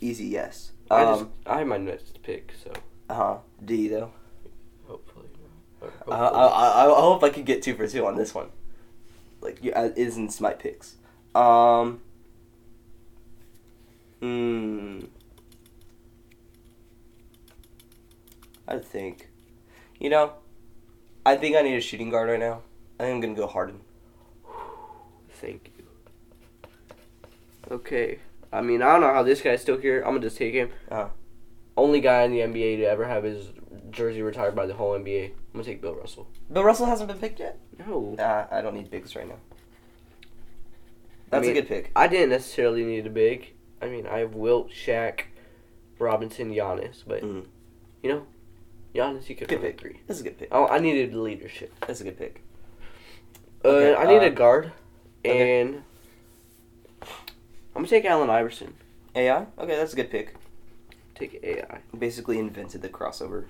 easy 0.00 0.24
yes. 0.26 0.72
I 0.90 1.04
just 1.04 1.22
Um, 1.22 1.32
I 1.46 1.58
have 1.58 1.68
my 1.68 1.78
next 1.78 2.20
pick, 2.24 2.52
so 2.64 2.72
uh 3.08 3.14
huh. 3.14 3.36
Do 3.64 3.76
you 3.76 3.90
though? 3.90 4.10
hopefully. 4.88 5.26
Or 5.80 5.92
Uh, 6.10 6.30
I. 6.30 6.46
I, 6.46 6.84
I 6.84 7.00
hope 7.00 7.22
I 7.22 7.30
could 7.30 7.46
get 7.46 7.62
two 7.62 7.76
for 7.76 7.86
two 7.86 8.04
on 8.04 8.16
this 8.16 8.34
one. 8.34 8.48
Like 9.40 9.62
you, 9.62 9.70
uh, 9.70 9.90
isn't 9.94 10.40
my 10.40 10.52
picks. 10.54 10.96
Um. 11.36 12.00
Hmm. 14.20 15.00
I 18.66 18.78
think. 18.78 19.28
You 19.98 20.10
know, 20.10 20.34
I 21.24 21.36
think 21.36 21.56
I 21.56 21.62
need 21.62 21.76
a 21.76 21.80
shooting 21.80 22.10
guard 22.10 22.28
right 22.28 22.38
now. 22.38 22.62
I 23.00 23.04
think 23.04 23.14
I'm 23.14 23.20
gonna 23.20 23.34
go 23.34 23.46
Harden. 23.46 23.80
Thank 25.30 25.72
you. 25.76 25.84
Okay. 27.70 28.18
I 28.52 28.60
mean, 28.60 28.82
I 28.82 28.92
don't 28.92 29.00
know 29.02 29.12
how 29.12 29.22
this 29.22 29.40
guy's 29.40 29.60
still 29.62 29.78
here. 29.78 29.98
I'm 30.00 30.12
gonna 30.14 30.20
just 30.20 30.36
take 30.36 30.54
him. 30.54 30.70
Uh-huh. 30.90 31.08
Only 31.76 32.00
guy 32.00 32.22
in 32.22 32.32
the 32.32 32.40
NBA 32.40 32.78
to 32.78 32.84
ever 32.84 33.06
have 33.06 33.24
his 33.24 33.50
jersey 33.90 34.22
retired 34.22 34.56
by 34.56 34.66
the 34.66 34.74
whole 34.74 34.98
NBA. 34.98 35.26
I'm 35.26 35.32
gonna 35.52 35.64
take 35.64 35.80
Bill 35.80 35.94
Russell. 35.94 36.28
Bill 36.52 36.64
Russell 36.64 36.86
hasn't 36.86 37.08
been 37.08 37.18
picked 37.18 37.40
yet. 37.40 37.58
No. 37.78 38.14
Nah, 38.18 38.46
I 38.50 38.60
don't 38.62 38.74
need 38.74 38.90
bigs 38.90 39.14
right 39.14 39.28
now. 39.28 39.38
That's 41.30 41.42
mean- 41.42 41.50
a 41.56 41.60
good 41.60 41.68
pick. 41.68 41.90
I 41.94 42.08
didn't 42.08 42.30
necessarily 42.30 42.84
need 42.84 43.06
a 43.06 43.10
big. 43.10 43.52
I 43.80 43.86
mean, 43.86 44.06
I 44.06 44.18
have 44.18 44.34
Wilt, 44.34 44.70
Shaq, 44.70 45.22
Robinson, 45.98 46.52
Giannis, 46.52 47.02
but 47.06 47.22
Mhm. 47.22 47.46
you 48.02 48.10
know, 48.10 48.26
Giannis, 48.94 49.28
you 49.28 49.36
could 49.36 49.48
Good 49.48 49.60
pick. 49.60 49.80
three. 49.80 50.00
That's 50.06 50.20
a 50.20 50.24
good 50.24 50.38
pick. 50.38 50.48
Oh, 50.50 50.66
I 50.66 50.78
needed 50.78 51.14
leadership. 51.14 51.72
That's 51.86 52.00
a 52.00 52.04
good 52.04 52.18
pick. 52.18 52.42
Uh, 53.64 53.68
Okay, 53.68 53.94
I 53.94 54.06
need 54.06 54.18
uh, 54.22 54.26
a 54.26 54.30
guard, 54.30 54.72
okay. 55.24 55.60
and 55.60 55.82
I'm 57.02 57.82
gonna 57.82 57.88
take 57.88 58.04
Allen 58.04 58.30
Iverson. 58.30 58.74
AI. 59.14 59.46
Okay, 59.58 59.76
that's 59.76 59.92
a 59.92 59.96
good 59.96 60.10
pick. 60.10 60.34
Take 61.14 61.40
AI. 61.42 61.80
Basically 61.96 62.38
invented 62.38 62.82
the 62.82 62.88
crossover. 62.88 63.46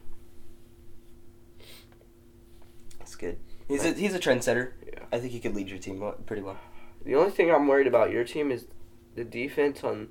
That's 2.99 3.15
good. 3.17 3.39
He's 3.69 3.85
a 3.85 3.93
he's 3.93 4.15
a 4.15 4.19
trendsetter. 4.19 4.73
Yeah. 4.87 5.01
I 5.13 5.19
think 5.19 5.33
he 5.33 5.41
could 5.41 5.55
lead 5.55 5.69
your 5.69 5.79
team 5.79 6.03
pretty 6.27 6.43
well. 6.43 6.57
The 7.05 7.15
only 7.15 7.31
thing 7.31 7.51
I'm 7.51 7.67
worried 7.67 7.87
about 7.87 8.11
your 8.11 8.25
team 8.25 8.51
is 8.51 8.67
the 9.15 9.25
defense 9.25 9.85
on 9.85 10.09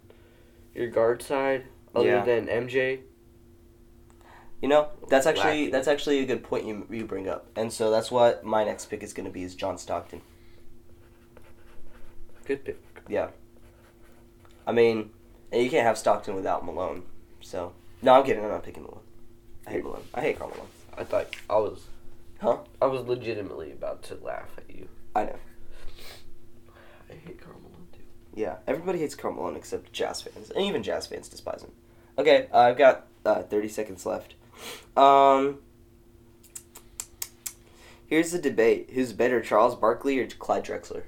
your 0.78 0.88
guard 0.88 1.22
side, 1.22 1.66
other 1.96 2.08
Yeah. 2.08 2.24
than 2.24 2.48
MJ. 2.48 3.02
You 4.62 4.70
know, 4.70 4.90
that's 5.10 5.26
actually 5.28 5.70
that's 5.70 5.88
actually 5.88 6.20
a 6.20 6.26
good 6.26 6.44
point 6.44 6.66
you 6.66 6.88
you 6.90 7.06
bring 7.06 7.28
up, 7.28 7.48
and 7.56 7.72
so 7.72 7.92
that's 7.92 8.10
what 8.10 8.44
my 8.44 8.64
next 8.64 8.86
pick 8.86 9.04
is 9.04 9.14
going 9.14 9.26
to 9.26 9.32
be 9.32 9.44
is 9.44 9.56
John 9.56 9.78
Stockton. 9.78 10.22
Good 12.46 12.64
pick. 12.64 12.80
Yeah. 13.08 13.30
I 14.66 14.72
mean, 14.72 15.12
and 15.52 15.62
you 15.64 15.70
can't 15.70 15.86
have 15.86 15.98
Stockton 15.98 16.36
without 16.36 16.66
Malone. 16.66 17.04
So 17.42 17.74
no, 18.02 18.14
I'm 18.14 18.24
kidding. 18.26 18.44
I'm 18.44 18.50
not 18.50 18.64
picking 18.64 18.84
Malone. 18.84 19.04
I 19.68 19.72
hate 19.72 19.84
Malone. 19.84 20.04
I 20.14 20.22
hate 20.22 20.38
Karl 20.40 20.50
Malone. 20.50 20.68
I 20.98 21.04
thought 21.04 21.28
I 21.50 21.56
was. 21.58 21.86
Huh? 22.40 22.60
I 22.82 22.86
was 22.86 23.02
legitimately 23.08 23.72
about 23.72 24.04
to 24.04 24.16
laugh 24.16 24.50
at 24.58 24.76
you. 24.76 24.88
I 25.16 25.26
know. 25.26 25.36
I 27.10 27.14
hate 27.14 27.40
too. 27.40 27.57
Yeah, 28.38 28.58
everybody 28.68 29.00
hates 29.00 29.16
Karl 29.16 29.34
Malone 29.34 29.56
except 29.56 29.92
Jazz 29.92 30.22
fans, 30.22 30.52
and 30.52 30.64
even 30.64 30.84
Jazz 30.84 31.08
fans 31.08 31.28
despise 31.28 31.64
him. 31.64 31.72
Okay, 32.20 32.48
uh, 32.54 32.60
I've 32.60 32.78
got 32.78 33.08
uh, 33.26 33.42
30 33.42 33.68
seconds 33.68 34.06
left. 34.06 34.36
Um, 34.96 35.58
here's 38.06 38.32
the 38.32 38.38
debate: 38.38 38.92
Who's 38.94 39.12
better, 39.12 39.42
Charles 39.42 39.74
Barkley 39.76 40.20
or 40.20 40.28
Clyde 40.28 40.66
Drexler? 40.66 41.02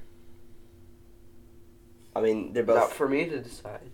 I 2.15 2.21
mean, 2.21 2.53
they're 2.53 2.63
both 2.63 2.77
Not 2.77 2.87
both. 2.87 2.93
for 2.93 3.07
me 3.07 3.25
to 3.25 3.39
decide. 3.41 3.91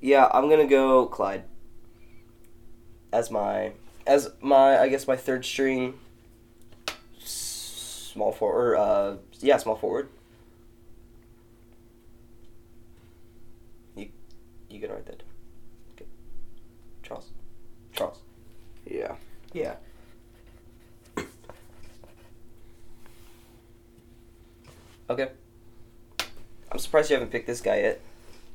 yeah, 0.00 0.28
I'm 0.32 0.48
gonna 0.50 0.66
go 0.66 1.06
Clyde 1.06 1.44
as 3.12 3.30
my 3.30 3.72
as 4.06 4.30
my 4.40 4.78
I 4.78 4.88
guess 4.88 5.06
my 5.06 5.16
third 5.16 5.44
string 5.44 5.94
small 7.18 8.32
forward. 8.32 8.76
Uh, 8.76 9.16
yeah, 9.40 9.56
small 9.56 9.76
forward. 9.76 10.08
You 13.96 14.08
you 14.70 14.80
gonna 14.80 14.94
write 14.94 15.06
that? 15.06 15.18
down? 15.18 15.28
Okay. 15.94 16.06
Charles. 17.02 17.30
Charles. 17.92 18.20
Yeah. 18.86 19.16
Yeah. 19.52 19.76
okay. 25.10 25.30
I'm 26.70 26.78
surprised 26.78 27.10
you 27.10 27.14
haven't 27.14 27.30
picked 27.30 27.46
this 27.46 27.60
guy 27.60 27.80
yet. 27.80 28.00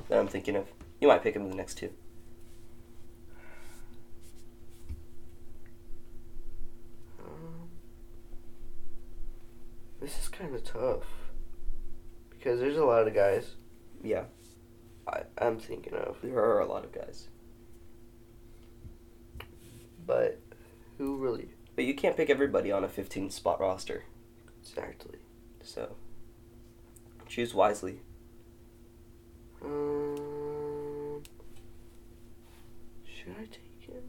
That 0.09 0.19
I'm 0.19 0.27
thinking 0.27 0.55
of. 0.55 0.67
You 0.99 1.07
might 1.07 1.23
pick 1.23 1.35
him 1.35 1.43
in 1.43 1.49
the 1.49 1.55
next 1.55 1.75
two. 1.75 1.89
Um, 7.19 7.69
this 10.01 10.19
is 10.19 10.28
kind 10.39 10.55
of 10.55 10.63
tough 10.63 11.03
because 12.29 12.59
there's 12.59 12.77
a 12.77 12.85
lot 12.85 13.07
of 13.07 13.13
guys 13.13 13.55
Yeah, 14.01 14.23
I, 15.07 15.23
I'm 15.37 15.59
thinking 15.59 15.93
of, 15.93 16.17
there 16.23 16.39
are 16.39 16.61
a 16.61 16.65
lot 16.65 16.85
of 16.85 16.93
guys, 16.93 17.27
but 20.05 20.39
who 20.97 21.17
really 21.17 21.49
but 21.75 21.85
you 21.85 21.93
can't 21.93 22.15
pick 22.17 22.29
everybody 22.29 22.71
on 22.71 22.83
a 22.83 22.89
15 22.89 23.29
spot 23.29 23.59
roster. 23.59 24.03
exactly? 24.61 25.19
So 25.63 25.95
choose 27.27 27.53
wisely. 27.53 27.99
Um, 29.63 31.21
should 33.05 33.35
I 33.39 33.43
take 33.45 33.93
him? 33.93 34.03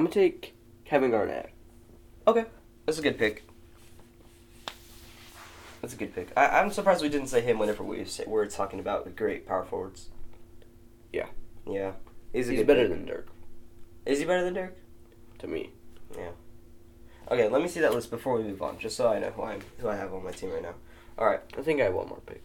I'm 0.00 0.06
gonna 0.06 0.14
take 0.14 0.54
Kevin 0.86 1.10
Garnett. 1.10 1.50
Okay, 2.26 2.46
that's 2.86 2.98
a 2.98 3.02
good 3.02 3.18
pick. 3.18 3.44
That's 5.82 5.92
a 5.92 5.96
good 5.98 6.14
pick. 6.14 6.32
I, 6.38 6.46
I'm 6.58 6.70
surprised 6.70 7.02
we 7.02 7.10
didn't 7.10 7.26
say 7.26 7.42
him 7.42 7.58
whenever 7.58 7.84
we 7.84 8.06
say, 8.06 8.24
were 8.26 8.46
talking 8.46 8.80
about 8.80 9.04
the 9.04 9.10
great 9.10 9.46
power 9.46 9.62
forwards. 9.62 10.08
Yeah. 11.12 11.26
Yeah. 11.66 11.92
He's, 12.32 12.48
He's 12.48 12.62
better 12.64 12.88
pick. 12.88 12.96
than 12.96 13.04
Dirk 13.04 13.28
Is 14.06 14.20
he 14.20 14.24
better 14.24 14.42
than 14.42 14.54
Dirk? 14.54 14.78
to 15.40 15.46
me. 15.46 15.68
Yeah. 16.16 16.30
Okay, 17.30 17.50
let 17.50 17.60
me 17.60 17.68
see 17.68 17.80
that 17.80 17.92
list 17.92 18.10
before 18.10 18.38
we 18.38 18.44
move 18.44 18.62
on, 18.62 18.78
just 18.78 18.96
so 18.96 19.06
I 19.06 19.18
know 19.18 19.32
who 19.32 19.42
I 19.42 19.52
am, 19.52 19.60
who 19.80 19.88
I 19.90 19.96
have 19.96 20.14
on 20.14 20.24
my 20.24 20.32
team 20.32 20.50
right 20.50 20.62
now. 20.62 20.76
All 21.18 21.26
right, 21.26 21.40
I 21.58 21.60
think 21.60 21.78
I 21.82 21.84
have 21.84 21.94
one 21.94 22.08
more 22.08 22.22
pick. 22.24 22.42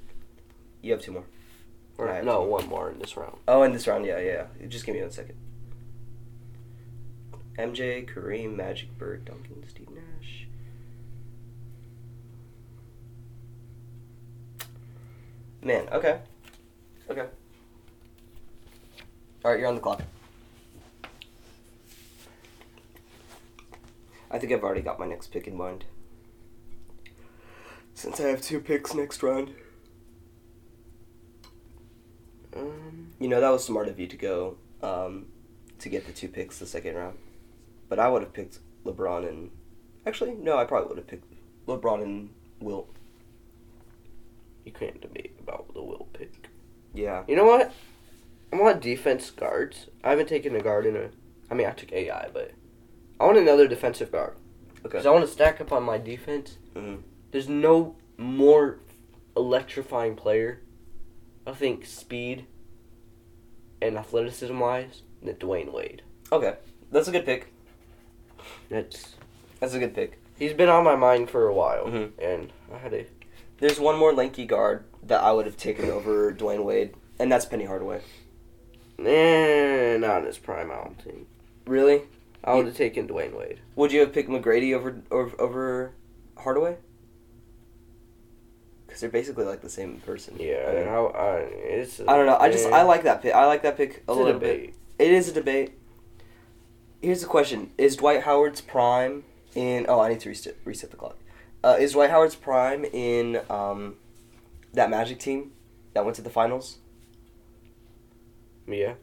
you 0.82 0.92
have 0.92 1.02
two 1.02 1.14
more. 1.14 1.24
Or, 1.98 2.22
no, 2.22 2.42
one 2.42 2.68
more 2.68 2.92
in 2.92 3.00
this 3.00 3.16
round. 3.16 3.38
Oh, 3.48 3.64
in 3.64 3.72
this 3.72 3.88
round, 3.88 4.06
yeah. 4.06 4.20
yeah. 4.20 4.48
Just 4.68 4.86
give 4.86 4.94
me 4.94 5.00
one 5.02 5.12
second. 5.12 5.38
MJ, 7.58 8.06
Kareem, 8.08 8.56
Magic, 8.56 8.98
Bird, 8.98 9.26
Duncan, 9.26 9.64
Steve 9.70 9.90
Nash. 9.90 10.48
Man, 15.62 15.88
okay. 15.92 16.20
Okay. 17.10 17.26
Alright, 19.44 19.60
you're 19.60 19.68
on 19.68 19.76
the 19.76 19.82
clock. 19.82 20.02
I 24.30 24.38
think 24.38 24.52
I've 24.52 24.64
already 24.64 24.82
got 24.82 25.00
my 25.00 25.06
next 25.06 25.28
pick 25.28 25.48
in 25.48 25.56
mind. 25.56 25.86
Since 27.94 28.20
I 28.20 28.28
have 28.28 28.42
two 28.42 28.60
picks 28.60 28.94
next 28.94 29.24
round. 29.24 29.56
Um, 32.56 33.14
You 33.20 33.30
know, 33.30 33.40
that 33.40 33.50
was 33.50 33.64
smart 33.64 33.88
of 33.88 34.00
you 34.00 34.08
to 34.08 34.18
go 34.18 34.58
um, 34.84 35.28
to 35.80 35.90
get 35.90 36.06
the 36.06 36.12
two 36.12 36.28
picks 36.28 36.60
the 36.60 36.66
second 36.66 36.96
round. 36.96 37.18
But 37.90 38.00
I 38.00 38.10
would 38.10 38.22
have 38.22 38.34
picked 38.34 38.60
LeBron 38.86 39.28
and. 39.28 39.52
Actually, 40.06 40.34
no, 40.36 40.58
I 40.58 40.66
probably 40.66 40.90
would 40.90 40.98
have 40.98 41.08
picked 41.08 41.34
LeBron 41.68 42.02
and 42.04 42.30
Wilt. 42.60 42.90
you 44.66 44.72
can't 44.72 45.00
debate 45.02 45.36
about 45.40 45.72
the 45.74 45.82
Wilt 45.84 46.12
pick. 46.14 46.32
Yeah. 46.94 47.24
You 47.28 47.36
know 47.36 47.46
what? 47.46 47.72
I 48.52 48.56
want 48.58 48.82
defense 48.82 49.30
guards. 49.32 49.88
I 50.04 50.10
haven't 50.12 50.30
taken 50.30 50.56
a 50.56 50.62
guard 50.62 50.86
in 50.86 50.96
a. 50.96 51.10
I 51.50 51.54
mean, 51.54 51.68
I 51.68 51.72
took 51.72 51.92
AI, 51.94 52.30
but 52.34 52.52
I 53.20 53.26
want 53.26 53.38
another 53.38 53.68
defensive 53.68 54.12
guard 54.12 54.34
Okay. 54.72 54.80
because 54.84 55.06
I 55.06 55.12
want 55.12 55.26
to 55.26 55.32
stack 55.32 55.60
up 55.62 55.72
on 55.72 55.84
my 55.84 55.98
defense. 55.98 56.58
Mhm. 56.74 57.02
There's 57.32 57.50
no 57.50 57.96
more 58.18 58.80
electrifying 59.36 60.16
player. 60.16 60.62
I 61.46 61.52
think 61.54 61.86
speed 61.86 62.46
and 63.82 63.98
athleticism 63.98 64.58
wise 64.58 65.02
than 65.22 65.36
Dwyane 65.36 65.72
Wade. 65.74 66.02
Okay. 66.32 66.56
That's 66.92 67.08
a 67.08 67.12
good 67.12 67.26
pick. 67.26 67.52
That's 68.70 69.16
That's 69.60 69.74
a 69.74 69.80
good 69.80 69.94
pick. 69.96 70.20
he's 70.38 70.54
been 70.54 70.70
on 70.70 70.84
my 70.84 70.96
mind 70.96 71.30
for 71.30 71.48
a 71.48 71.54
while, 71.54 71.86
Mhm. 71.86 72.12
and 72.20 72.52
I 72.74 72.78
had 72.78 72.94
a 72.94 73.06
There's 73.60 73.80
one 73.80 73.98
more 73.98 74.14
lanky 74.14 74.46
guard 74.46 74.84
that 75.04 75.24
I 75.24 75.32
would 75.32 75.46
have 75.46 75.56
taken 75.58 75.90
over 75.90 76.34
Dwyane 76.34 76.64
Wade, 76.66 76.94
and 77.20 77.32
that's 77.32 77.46
Penny 77.46 77.66
Hardaway. 77.66 78.02
eh, 79.00 79.98
not 79.98 80.20
in 80.22 80.26
his 80.26 80.38
prime. 80.38 80.72
I 80.72 80.76
don't 80.76 81.02
think 81.02 81.28
Really? 81.68 82.04
I 82.44 82.54
would 82.56 82.66
have 82.68 82.78
taken 82.78 83.08
Dwyane 83.08 83.38
Wade. 83.38 83.60
Would 83.76 83.92
you 83.92 84.00
have 84.02 84.14
picked 84.14 84.30
McGrady 84.30 84.74
over 84.76 85.02
over, 85.12 85.42
over 85.42 85.92
Hardaway? 86.38 86.78
Because 88.86 89.02
they're 89.02 89.10
basically 89.10 89.46
like 89.46 89.62
the 89.62 89.70
same 89.70 90.00
person. 90.06 90.36
Yeah, 90.40 90.86
I 90.90 91.18
I 91.18 91.38
it's. 91.40 92.00
I 92.02 92.16
don't 92.16 92.26
know. 92.26 92.38
I 92.38 92.50
just 92.52 92.68
eh, 92.68 92.72
I 92.72 92.84
like 92.84 93.04
that 93.04 93.22
pick. 93.22 93.34
I 93.34 93.46
like 93.46 93.64
that 93.64 93.78
pick 93.78 94.04
a 94.08 94.14
little 94.14 94.34
debate. 94.34 94.74
bit. 94.98 95.08
It 95.08 95.12
is 95.12 95.28
a 95.30 95.34
debate. 95.34 95.72
Here's 97.02 97.22
the 97.22 97.28
question: 97.28 97.72
Is 97.78 97.96
Dwight 97.96 98.24
Howard's 98.24 98.62
prime 98.62 99.24
in? 99.54 99.86
Oh, 99.88 100.00
I 100.00 100.10
need 100.10 100.20
to 100.22 100.30
reset, 100.30 100.56
reset 100.66 100.92
the 100.92 100.98
clock. 100.98 101.18
Uh, 101.64 101.78
is 101.80 101.94
Dwight 101.94 102.10
Howard's 102.10 102.36
prime 102.36 102.86
in 102.86 103.42
um, 103.50 103.96
that 104.74 104.90
Magic 104.90 105.20
team 105.20 105.52
that 105.94 106.06
went 106.06 106.16
to 106.16 106.22
the 106.22 106.30
finals? 106.30 106.78
Yeah. 108.68 108.94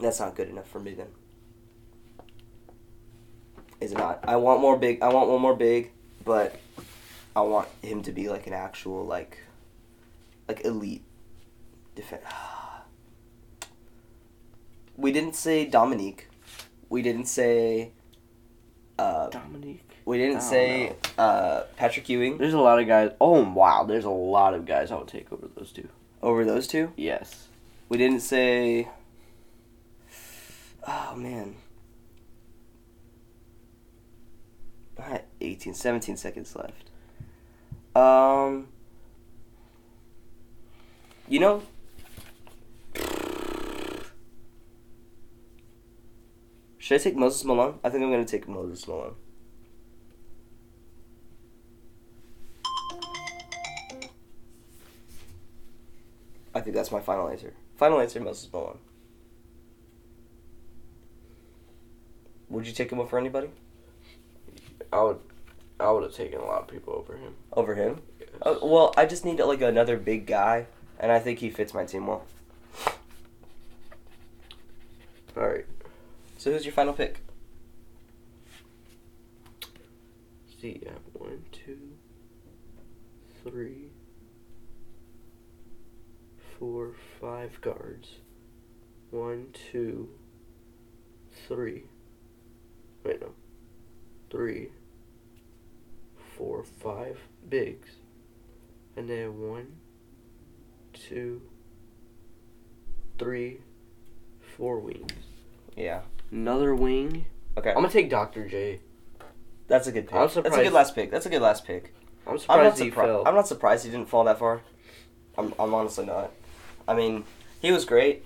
That's 0.00 0.20
not 0.20 0.34
good 0.34 0.48
enough 0.48 0.68
for 0.68 0.80
me 0.80 0.94
then. 0.94 1.08
Is 3.80 3.92
it 3.92 3.98
not? 3.98 4.20
I 4.24 4.36
want 4.36 4.60
more 4.60 4.78
big. 4.78 5.02
I 5.02 5.08
want 5.08 5.28
one 5.28 5.40
more 5.40 5.54
big, 5.54 5.90
but 6.24 6.58
I 7.36 7.40
want 7.42 7.68
him 7.82 8.02
to 8.02 8.12
be 8.12 8.28
like 8.28 8.46
an 8.46 8.52
actual 8.52 9.04
like, 9.04 9.38
like 10.48 10.64
elite 10.64 11.04
defense. 11.94 12.24
We 14.96 15.10
didn't 15.10 15.34
say 15.34 15.66
Dominique. 15.66 16.28
We 16.88 17.02
didn't 17.02 17.26
say. 17.26 17.92
Uh, 18.98 19.28
Dominique. 19.28 19.90
we 20.04 20.18
didn't 20.18 20.40
say 20.42 20.94
uh, 21.18 21.62
Patrick 21.76 22.08
Ewing 22.08 22.38
There's 22.38 22.54
a 22.54 22.60
lot 22.60 22.78
of 22.78 22.86
guys. 22.86 23.10
Oh 23.20 23.42
wow, 23.42 23.82
there's 23.82 24.04
a 24.04 24.10
lot 24.10 24.54
of 24.54 24.66
guys 24.66 24.92
I 24.92 24.96
would 24.96 25.08
take 25.08 25.32
over 25.32 25.48
those 25.56 25.72
two. 25.72 25.88
over 26.22 26.44
those 26.44 26.68
two. 26.68 26.92
Yes. 26.96 27.48
We 27.88 27.98
didn't 27.98 28.20
say. 28.20 28.88
Oh 30.86 31.14
man. 31.16 31.56
I 34.98 35.02
had 35.02 35.24
18, 35.40 35.74
17 35.74 36.16
seconds 36.16 36.54
left. 36.54 36.90
Um. 37.96 38.68
You 41.28 41.40
know. 41.40 41.62
Should 46.84 47.00
I 47.00 47.02
take 47.02 47.16
Moses 47.16 47.42
Malone? 47.46 47.78
I 47.82 47.88
think 47.88 48.04
I'm 48.04 48.10
gonna 48.10 48.26
take 48.26 48.46
Moses 48.46 48.86
Malone. 48.86 49.14
I 56.54 56.60
think 56.60 56.76
that's 56.76 56.92
my 56.92 57.00
final 57.00 57.30
answer. 57.30 57.54
Final 57.76 58.00
answer, 58.00 58.20
Moses 58.20 58.52
Malone. 58.52 58.76
Would 62.50 62.66
you 62.66 62.74
take 62.74 62.92
him 62.92 63.00
over 63.00 63.16
anybody? 63.16 63.48
I 64.92 65.04
would. 65.04 65.20
I 65.80 65.90
would 65.90 66.02
have 66.02 66.14
taken 66.14 66.38
a 66.38 66.44
lot 66.44 66.60
of 66.60 66.68
people 66.68 66.92
over 66.92 67.16
him. 67.16 67.32
Over 67.54 67.74
him? 67.76 68.02
Uh, 68.42 68.56
well, 68.62 68.92
I 68.98 69.06
just 69.06 69.24
need 69.24 69.40
like 69.40 69.62
another 69.62 69.96
big 69.96 70.26
guy, 70.26 70.66
and 71.00 71.10
I 71.10 71.18
think 71.18 71.38
he 71.38 71.48
fits 71.48 71.72
my 71.72 71.86
team 71.86 72.08
well. 72.08 72.26
All 75.34 75.48
right. 75.48 75.64
So 76.44 76.52
who's 76.52 76.66
your 76.66 76.74
final 76.74 76.92
pick? 76.92 77.20
See, 80.60 80.78
I 80.86 80.90
have 80.92 81.00
one, 81.14 81.42
two, 81.50 81.78
three, 83.42 83.86
four, 86.58 86.92
five 87.18 87.58
guards. 87.62 88.16
One, 89.10 89.54
two, 89.72 90.10
three. 91.48 91.84
Wait, 93.04 93.22
no. 93.22 93.30
Three, 94.30 94.68
four, 96.36 96.62
five 96.62 97.20
bigs. 97.48 97.88
And 98.98 99.08
then 99.08 99.40
one, 99.40 99.76
two, 100.92 101.40
three, 103.18 103.62
four 104.58 104.78
wings. 104.78 105.10
Yeah. 105.74 106.02
Another 106.34 106.74
wing. 106.74 107.26
Okay. 107.56 107.70
I'm 107.70 107.76
gonna 107.76 107.90
take 107.90 108.10
Dr. 108.10 108.48
J. 108.48 108.80
That's 109.68 109.86
a 109.86 109.92
good 109.92 110.08
pick. 110.08 110.16
I'm 110.16 110.26
That's 110.26 110.56
a 110.56 110.64
good 110.64 110.72
last 110.72 110.96
pick. 110.96 111.12
That's 111.12 111.26
a 111.26 111.30
good 111.30 111.40
last 111.40 111.64
pick. 111.64 111.94
I'm 112.26 112.32
I'm 112.32 112.38
surprised 112.38 112.78
not 112.78 112.84
he 112.84 112.90
surprised. 112.90 113.08
fell. 113.08 113.22
I'm 113.24 113.34
not 113.36 113.46
surprised 113.46 113.84
he 113.84 113.90
didn't 113.92 114.08
fall 114.08 114.24
that 114.24 114.40
far. 114.40 114.62
I'm. 115.38 115.54
I'm 115.60 115.72
honestly 115.72 116.04
not. 116.04 116.32
I 116.88 116.94
mean, 116.94 117.22
he 117.62 117.70
was 117.70 117.84
great. 117.84 118.24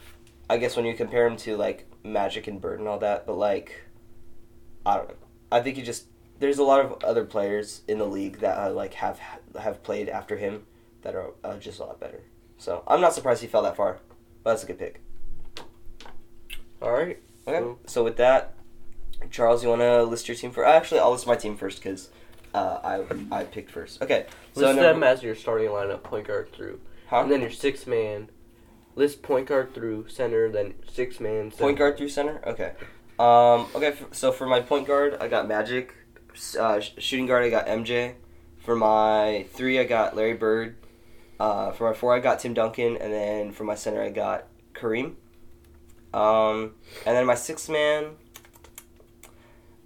I 0.49 0.57
guess 0.57 0.75
when 0.75 0.87
you 0.87 0.95
compare 0.95 1.27
him 1.27 1.37
to 1.39 1.59
like 1.59 1.87
Magic 2.03 2.47
and 2.47 2.59
Bird 2.63 2.79
and 2.79 2.89
all 2.89 2.99
that, 3.01 3.27
but 3.27 3.37
like, 3.37 3.75
I 4.87 4.97
don't 4.97 5.09
know. 5.11 5.15
I 5.53 5.61
think 5.61 5.77
he 5.77 5.83
just. 5.83 6.07
There's 6.39 6.59
a 6.59 6.65
lot 6.65 6.83
of 6.83 7.05
other 7.05 7.27
players 7.27 7.83
in 7.89 7.99
the 7.99 8.07
league 8.07 8.39
that 8.39 8.57
uh, 8.57 8.73
like 8.73 8.95
have 8.95 9.21
have 9.61 9.83
played 9.83 10.09
after 10.09 10.39
him 10.39 10.65
that 11.03 11.15
are 11.15 11.33
uh, 11.45 11.59
just 11.59 11.79
a 11.79 11.85
lot 11.85 12.01
better. 12.01 12.23
So 12.57 12.85
I'm 12.89 13.03
not 13.03 13.13
surprised 13.13 13.43
he 13.43 13.49
fell 13.49 13.63
that 13.65 13.77
far. 13.77 13.99
But 14.43 14.53
that's 14.53 14.65
a 14.65 14.67
good 14.67 14.79
pick. 14.79 15.03
All 16.81 16.93
right. 16.93 17.21
Okay. 17.49 17.61
Cool. 17.61 17.79
So 17.87 18.05
with 18.05 18.17
that, 18.19 18.55
Charles, 19.31 19.63
you 19.63 19.69
want 19.71 19.81
to 19.83 20.03
list 20.05 20.29
your 20.29 20.37
team 20.37 20.51
for? 20.51 20.65
Actually, 20.65 21.01
I'll 21.01 21.13
list 21.13 21.27
my 21.27 21.35
team 21.37 21.57
first 21.57 21.83
because 21.83 22.11
uh, 22.55 22.79
I 22.85 23.05
I 23.41 23.45
picked 23.45 23.71
first. 23.71 24.03
Okay. 24.03 24.27
So 24.55 24.61
List 24.61 24.77
number- 24.77 24.83
them 24.93 25.03
as 25.03 25.23
your 25.23 25.35
starting 25.35 25.69
lineup, 25.69 26.03
point 26.03 26.27
guard 26.27 26.53
through, 26.53 26.81
Huh? 27.09 27.21
and 27.21 27.31
then 27.33 27.41
your 27.41 27.51
six 27.51 27.87
man. 27.87 28.31
List 28.95 29.23
point 29.23 29.47
guard 29.47 29.75
through 29.75 30.09
center, 30.09 30.51
then 30.51 30.75
six 30.91 31.21
man. 31.21 31.51
Center. 31.51 31.63
Point 31.65 31.79
guard 31.79 31.97
through 31.97 32.09
center. 32.09 32.41
Okay. 32.47 32.73
Um. 33.19 33.67
Okay. 33.75 33.89
f- 33.89 34.05
So 34.13 34.31
for 34.33 34.47
my 34.47 34.61
point 34.61 34.87
guard, 34.87 35.17
I 35.21 35.29
got 35.29 35.47
Magic. 35.49 35.95
Uh, 36.59 36.79
sh- 36.81 36.93
shooting 36.99 37.27
guard, 37.27 37.45
I 37.45 37.51
got 37.51 37.67
MJ. 37.67 38.15
For 38.59 38.77
my 38.77 39.47
three, 39.55 39.79
I 39.81 39.85
got 39.85 40.15
Larry 40.15 40.35
Bird. 40.35 40.77
Uh, 41.41 41.71
for 41.73 41.89
my 41.89 41.95
four, 41.97 42.15
I 42.15 42.19
got 42.21 42.41
Tim 42.41 42.55
Duncan, 42.55 42.97
and 42.97 43.13
then 43.13 43.53
for 43.53 43.65
my 43.65 43.75
center, 43.77 44.03
I 44.03 44.11
got 44.11 44.47
Kareem. 44.75 45.15
Um, 46.13 46.75
and 47.05 47.17
then 47.17 47.27
my 47.27 47.35
sixth 47.35 47.69
man, 47.69 48.13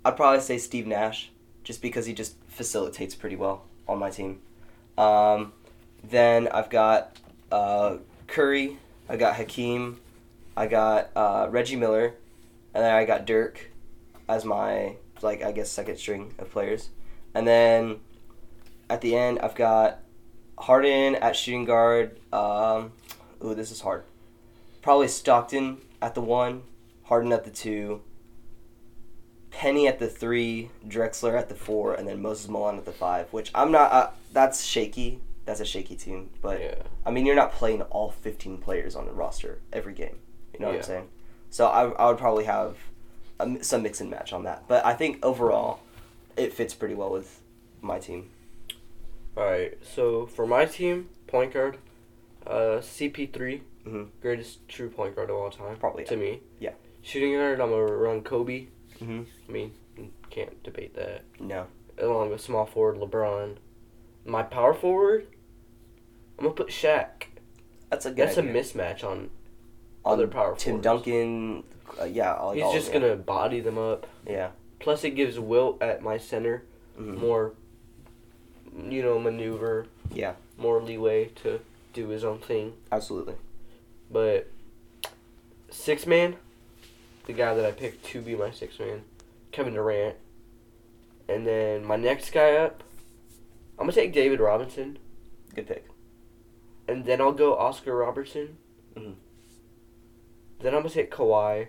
I'd 0.04 0.16
probably 0.16 0.40
say 0.40 0.58
Steve 0.58 0.86
Nash, 0.86 1.30
just 1.64 1.82
because 1.82 2.06
he 2.06 2.12
just 2.12 2.36
facilitates 2.48 3.14
pretty 3.14 3.36
well 3.36 3.64
on 3.88 3.98
my 3.98 4.10
team. 4.10 4.40
Um, 4.96 5.52
then 6.04 6.48
I've 6.48 6.70
got 6.70 7.18
uh, 7.50 7.96
Curry, 8.26 8.78
I 9.08 9.16
got 9.16 9.36
Hakeem, 9.36 10.00
I 10.56 10.66
got 10.66 11.10
uh, 11.16 11.48
Reggie 11.50 11.76
Miller, 11.76 12.14
and 12.74 12.84
then 12.84 12.94
I 12.94 13.04
got 13.04 13.26
Dirk 13.26 13.70
as 14.28 14.44
my 14.44 14.96
like 15.22 15.42
I 15.42 15.52
guess 15.52 15.70
second 15.70 15.98
string 15.98 16.34
of 16.38 16.50
players, 16.50 16.90
and 17.34 17.46
then 17.46 18.00
at 18.90 19.00
the 19.00 19.16
end 19.16 19.38
I've 19.40 19.54
got 19.54 20.00
Harden 20.58 21.14
at 21.16 21.36
shooting 21.36 21.64
guard. 21.64 22.18
Um, 22.32 22.92
ooh, 23.44 23.54
this 23.54 23.70
is 23.70 23.80
hard. 23.80 24.04
Probably 24.82 25.08
Stockton 25.08 25.78
at 26.02 26.14
the 26.14 26.20
one, 26.20 26.64
Harden 27.04 27.32
at 27.32 27.44
the 27.44 27.50
two, 27.50 28.02
Penny 29.50 29.86
at 29.86 29.98
the 29.98 30.08
three, 30.08 30.70
Drexler 30.86 31.38
at 31.38 31.48
the 31.48 31.54
four, 31.54 31.94
and 31.94 32.08
then 32.08 32.20
Moses 32.22 32.48
Malone 32.48 32.78
at 32.78 32.84
the 32.84 32.92
five. 32.92 33.32
Which 33.32 33.50
I'm 33.54 33.70
not. 33.70 33.92
Uh, 33.92 34.10
that's 34.32 34.64
shaky. 34.64 35.20
That's 35.44 35.60
a 35.60 35.64
shaky 35.64 35.96
team, 35.96 36.30
but 36.40 36.60
Yeah. 36.60 36.74
I 37.04 37.10
mean, 37.10 37.26
you're 37.26 37.34
not 37.36 37.52
playing 37.52 37.82
all 37.82 38.10
15 38.10 38.58
players 38.58 38.94
on 38.94 39.06
the 39.06 39.12
roster 39.12 39.58
every 39.72 39.92
game. 39.92 40.18
You 40.54 40.60
know 40.60 40.66
what 40.66 40.72
Yeah. 40.74 40.78
I'm 40.78 40.84
saying? 40.86 41.08
So 41.50 41.66
I, 41.66 41.90
I 41.90 42.08
would 42.08 42.18
probably 42.18 42.44
have 42.44 42.76
a 43.40 43.62
some 43.64 43.82
mix 43.82 44.00
and 44.00 44.08
match 44.10 44.32
on 44.32 44.44
that. 44.44 44.64
But 44.68 44.86
I 44.86 44.94
think 44.94 45.18
overall, 45.24 45.80
it 46.36 46.52
fits 46.54 46.74
pretty 46.74 46.94
well 46.94 47.10
with 47.10 47.40
my 47.80 47.98
team. 47.98 48.30
All 49.36 49.44
right. 49.44 49.76
So 49.82 50.26
for 50.26 50.46
my 50.46 50.64
team, 50.64 51.08
point 51.26 51.52
guard, 51.52 51.78
uh, 52.46 52.78
CP3, 52.80 53.60
Mhm. 53.86 54.08
greatest 54.20 54.66
true 54.68 54.88
point 54.90 55.16
guard 55.16 55.30
of 55.30 55.36
all 55.36 55.50
time. 55.50 55.76
Probably, 55.76 56.04
to 56.04 56.16
me. 56.16 56.40
yeah. 56.60 56.72
Shooting 57.02 57.32
guard, 57.34 57.60
I'm 57.60 57.70
gonna 57.70 57.82
run 57.84 58.22
Kobe. 58.22 58.68
Mhm. 59.00 59.26
I 59.48 59.52
mean, 59.52 59.72
can't 60.30 60.62
debate 60.62 60.94
that. 60.94 61.22
No. 61.40 61.66
Along 61.98 62.30
with 62.30 62.40
small 62.40 62.64
forward 62.66 62.96
LeBron. 62.96 63.56
My 64.24 64.42
power 64.44 64.72
forward, 64.72 65.26
I'm 66.38 66.44
gonna 66.44 66.54
put 66.54 66.68
Shaq. 66.68 67.24
That's 67.90 68.06
a 68.06 68.10
good 68.10 68.28
That's 68.28 68.36
a 68.38 68.42
mismatch 68.42 69.02
on. 69.04 69.30
On 70.04 70.14
other 70.14 70.26
power 70.28 70.54
Tim 70.56 70.80
forwards. 70.80 70.84
Duncan, 70.84 71.64
uh, 72.00 72.04
yeah. 72.04 72.34
Like 72.40 72.54
He's 72.56 72.64
all 72.64 72.72
just 72.72 72.92
gonna 72.92 73.16
body 73.16 73.60
them 73.60 73.78
up. 73.78 74.06
Yeah. 74.26 74.50
Plus, 74.78 75.04
it 75.04 75.10
gives 75.10 75.38
Wilt 75.38 75.80
at 75.82 76.02
my 76.02 76.18
center 76.18 76.64
Mhm. 76.98 77.18
more, 77.18 77.54
you 78.88 79.02
know, 79.02 79.18
maneuver, 79.18 79.86
Yeah, 80.12 80.34
more 80.56 80.80
leeway 80.82 81.26
to 81.42 81.60
do 81.92 82.08
his 82.08 82.24
own 82.24 82.38
thing. 82.38 82.74
absolutely. 82.90 83.34
But 84.12 84.48
six 85.70 86.06
man, 86.06 86.36
the 87.26 87.32
guy 87.32 87.54
that 87.54 87.64
I 87.64 87.70
picked 87.72 88.04
to 88.06 88.20
be 88.20 88.36
my 88.36 88.50
six 88.50 88.78
man, 88.78 89.02
Kevin 89.50 89.72
Durant. 89.74 90.16
And 91.28 91.46
then 91.46 91.84
my 91.84 91.96
next 91.96 92.30
guy 92.30 92.52
up, 92.56 92.82
I'm 93.78 93.86
gonna 93.86 93.92
take 93.92 94.12
David 94.12 94.38
Robinson, 94.38 94.98
Good 95.54 95.66
pick. 95.66 95.86
and 96.86 97.04
then 97.06 97.20
I'll 97.22 97.32
go 97.32 97.56
Oscar 97.56 97.96
Robertson. 97.96 98.58
Mhm. 98.94 99.14
Then 100.60 100.74
I'm 100.74 100.80
gonna 100.82 100.90
take 100.90 101.10
Kawhi. 101.10 101.68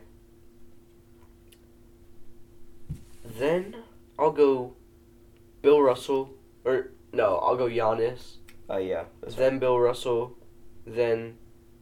Then 3.24 3.78
I'll 4.20 4.32
go 4.32 4.74
Bill 5.62 5.82
Russell, 5.82 6.32
or 6.66 6.92
no, 7.14 7.38
I'll 7.38 7.56
go 7.56 7.68
Giannis. 7.68 8.38
Uh, 8.70 8.78
yeah. 8.78 9.06
Then 9.22 9.60
Bill 9.60 9.80
Russell, 9.80 10.36
then 10.86 11.38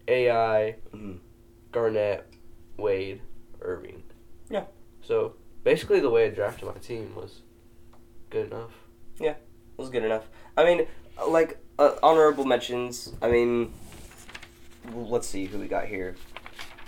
AI, 0.07 0.75
Mhm. 0.93 1.19
Garnett, 1.71 2.25
Wade. 2.77 3.21
Irving. 3.61 4.01
Yeah. 4.49 4.65
So 5.01 5.35
basically, 5.63 5.99
the 5.99 6.09
way 6.09 6.25
I 6.25 6.29
drafted 6.29 6.65
my 6.67 6.73
team 6.73 7.13
was 7.15 7.41
good 8.31 8.47
enough. 8.47 8.71
Yeah, 9.19 9.31
it 9.33 9.37
was 9.77 9.89
good 9.91 10.03
enough. 10.03 10.27
I 10.57 10.63
mean, 10.65 10.87
like 11.27 11.59
uh, 11.77 11.95
honorable 12.01 12.43
mentions. 12.45 13.13
I 13.21 13.29
mean, 13.29 13.71
let's 14.93 15.27
see 15.27 15.45
who 15.45 15.59
we 15.59 15.67
got 15.67 15.85
here. 15.85 16.15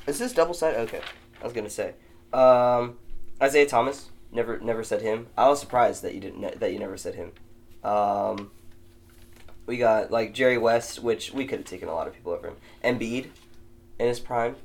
Is 0.08 0.18
this 0.20 0.34
double 0.34 0.54
side? 0.56 0.76
Okay, 0.76 1.02
I 1.42 1.44
was 1.44 1.54
gonna 1.54 1.70
say, 1.70 1.94
um, 2.34 2.98
Isaiah 3.42 3.68
Thomas. 3.68 4.10
Never, 4.32 4.60
never 4.60 4.84
said 4.84 5.04
him. 5.04 5.28
I 5.38 5.48
was 5.48 5.60
surprised 5.60 6.02
that 6.02 6.16
you 6.16 6.20
didn't 6.20 6.40
ne- 6.42 6.56
that 6.56 6.74
you 6.74 6.80
never 6.80 6.98
said 6.98 7.14
him. 7.14 7.34
Um, 7.84 8.50
we 9.66 9.78
got 9.78 10.12
like 10.12 10.34
Jerry 10.34 10.58
West, 10.58 11.02
which 11.02 11.32
we 11.34 11.46
could 11.46 11.60
have 11.60 11.68
taken 11.68 11.88
a 11.88 11.94
lot 11.94 12.08
of 12.08 12.14
people 12.14 12.32
over 12.34 12.48
him. 12.48 12.56
Embiid, 12.84 13.28
in 14.00 14.08
his 14.08 14.20
prime, 14.20 14.56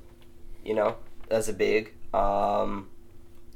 you 0.64 0.74
know, 0.74 0.96
that's 1.28 1.48
a 1.48 1.52
big. 1.52 1.94
Um, 2.14 2.88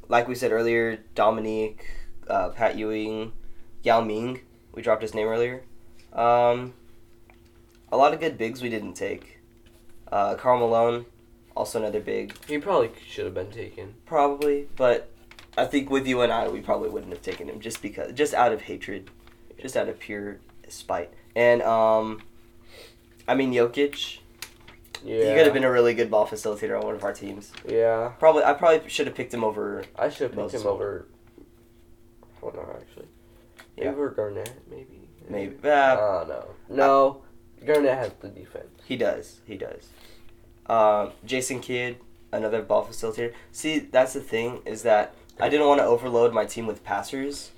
like 0.09 0.28
we 0.28 0.35
said 0.35 0.52
earlier, 0.52 0.98
Dominique, 1.14 1.87
uh, 2.28 2.50
Pat 2.50 2.76
Ewing, 2.76 3.33
Yao 3.83 4.00
Ming. 4.00 4.40
We 4.72 4.83
dropped 4.83 5.02
his 5.02 5.14
name 5.14 5.28
earlier. 5.28 5.62
Um, 6.12 6.74
a 7.90 7.96
lot 7.96 8.14
of 8.14 8.20
good 8.20 8.38
bigs 8.38 8.62
we 8.62 8.68
didn't 8.68 8.94
take. 8.94 9.38
Uh, 10.11 10.35
Karl 10.35 10.59
Malone, 10.59 11.07
also 11.57 11.78
another 11.78 12.00
big, 12.00 12.35
He 12.46 12.59
probably 12.59 12.90
should 13.09 13.24
have 13.24 13.35
been 13.35 13.50
taken. 13.50 13.94
probably, 14.05 14.68
but 14.76 15.11
I 15.57 15.64
think 15.64 15.90
with 15.90 16.07
you 16.07 16.20
and 16.20 16.31
I, 16.33 16.48
we 16.48 16.61
probably 16.61 16.90
wouldn't 16.90 17.12
have 17.12 17.22
taken 17.22 17.48
him 17.48 17.61
just 17.61 17.81
because, 17.81 18.12
just 18.12 18.35
out 18.35 18.52
of 18.52 18.62
hatred, 18.62 19.11
just 19.61 19.76
out 19.76 19.88
of 19.88 19.98
pure 19.98 20.38
spite. 20.72 21.12
And 21.37 21.62
um, 21.62 22.22
I 23.28 23.35
mean 23.35 23.52
Jokic, 23.52 24.18
Yeah. 25.04 25.16
he 25.16 25.35
could 25.35 25.44
have 25.44 25.54
been 25.54 25.64
a 25.64 25.70
really 25.70 25.94
good 25.94 26.11
ball 26.11 26.26
facilitator 26.26 26.78
on 26.78 26.85
one 26.87 26.94
of 26.94 27.04
our 27.04 27.12
teams. 27.12 27.52
Yeah. 27.68 28.08
Probably, 28.18 28.44
I 28.44 28.52
probably 28.54 28.88
should 28.88 29.06
have 29.06 29.16
picked 29.16 29.32
him 29.32 29.44
over. 29.44 29.85
I 29.96 30.08
should 30.11 30.30
have 30.30 30.32
picked 30.50 30.54
him 30.61 30.66
over. 30.66 31.06
Hold 32.40 32.56
on, 32.56 32.66
actually. 32.80 33.06
Yeah. 33.76 33.90
Over 33.90 34.11
Garnett, 34.11 34.52
maybe. 34.68 35.08
Maybe, 35.28 35.56
Uh, 35.64 35.68
uh, 35.68 36.24
no. 36.28 36.46
No. 36.68 37.22
Garnett 37.64 37.96
has 37.96 38.11
the 38.20 38.28
defense. 38.28 38.66
He 38.85 38.96
does. 38.96 39.40
He 39.46 39.56
does. 39.56 39.88
Um, 40.66 41.12
Jason 41.24 41.61
Kidd, 41.61 41.96
another 42.32 42.61
ball 42.62 42.85
facilitator. 42.85 43.32
See, 43.52 43.78
that's 43.78 44.12
the 44.14 44.20
thing 44.20 44.62
is 44.64 44.82
that 44.82 45.14
I 45.40 45.48
didn't 45.48 45.66
want 45.68 45.80
to 45.80 45.85
overload 45.85 46.32
my 46.35 46.44
team 46.44 46.66
with 46.66 46.82
passers 46.85 47.52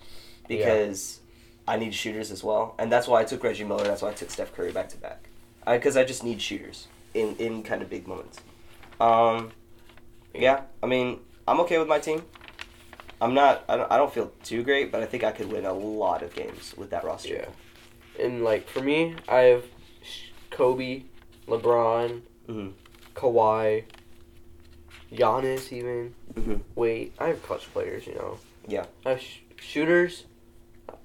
because 0.46 1.20
I 1.66 1.76
need 1.76 1.94
shooters 1.94 2.30
as 2.30 2.44
well, 2.44 2.74
and 2.78 2.92
that's 2.92 3.08
why 3.08 3.20
I 3.20 3.24
took 3.24 3.42
Reggie 3.42 3.64
Miller. 3.64 3.84
That's 3.84 4.02
why 4.02 4.10
I 4.10 4.12
took 4.14 4.30
Steph 4.30 4.54
Curry 4.54 4.72
back 4.72 4.88
to 4.90 4.96
back, 4.98 5.28
because 5.66 5.96
I, 5.96 6.04
just 6.04 6.22
need 6.22 6.40
shooters 6.42 6.88
in 7.14 7.36
in 7.36 7.62
kind 7.62 7.80
of 7.82 7.88
big 7.88 8.06
moments. 8.06 8.40
Um, 9.00 9.52
yeah, 10.34 10.62
I 10.82 10.86
mean, 10.86 11.20
I'm 11.48 11.60
okay 11.60 11.78
with 11.78 11.88
my 11.88 11.98
team. 11.98 12.22
I'm 13.20 13.32
not. 13.32 13.64
I 13.68 13.76
don't, 13.76 13.92
I 13.92 13.96
don't 13.96 14.12
feel 14.12 14.30
too 14.42 14.62
great, 14.62 14.92
but 14.92 15.02
I 15.02 15.06
think 15.06 15.24
I 15.24 15.32
could 15.32 15.50
win 15.50 15.64
a 15.64 15.72
lot 15.72 16.22
of 16.22 16.34
games 16.34 16.74
with 16.76 16.90
that 16.90 17.04
roster. 17.04 17.34
Yeah. 17.34 18.24
And, 18.24 18.44
like, 18.44 18.68
for 18.68 18.80
me, 18.80 19.16
I 19.28 19.40
have 19.40 19.64
Kobe, 20.50 21.04
LeBron, 21.48 22.20
Mhm. 22.48 22.72
Kawhi, 23.14 23.84
Giannis, 25.12 25.72
even. 25.72 26.14
Mhm. 26.34 26.60
Wait, 26.74 27.12
I 27.18 27.28
have 27.28 27.42
clutch 27.42 27.72
players, 27.72 28.06
you 28.06 28.14
know. 28.14 28.38
Yeah. 28.68 28.86
I 29.06 29.10
have 29.10 29.20
sh- 29.20 29.38
shooters. 29.60 30.24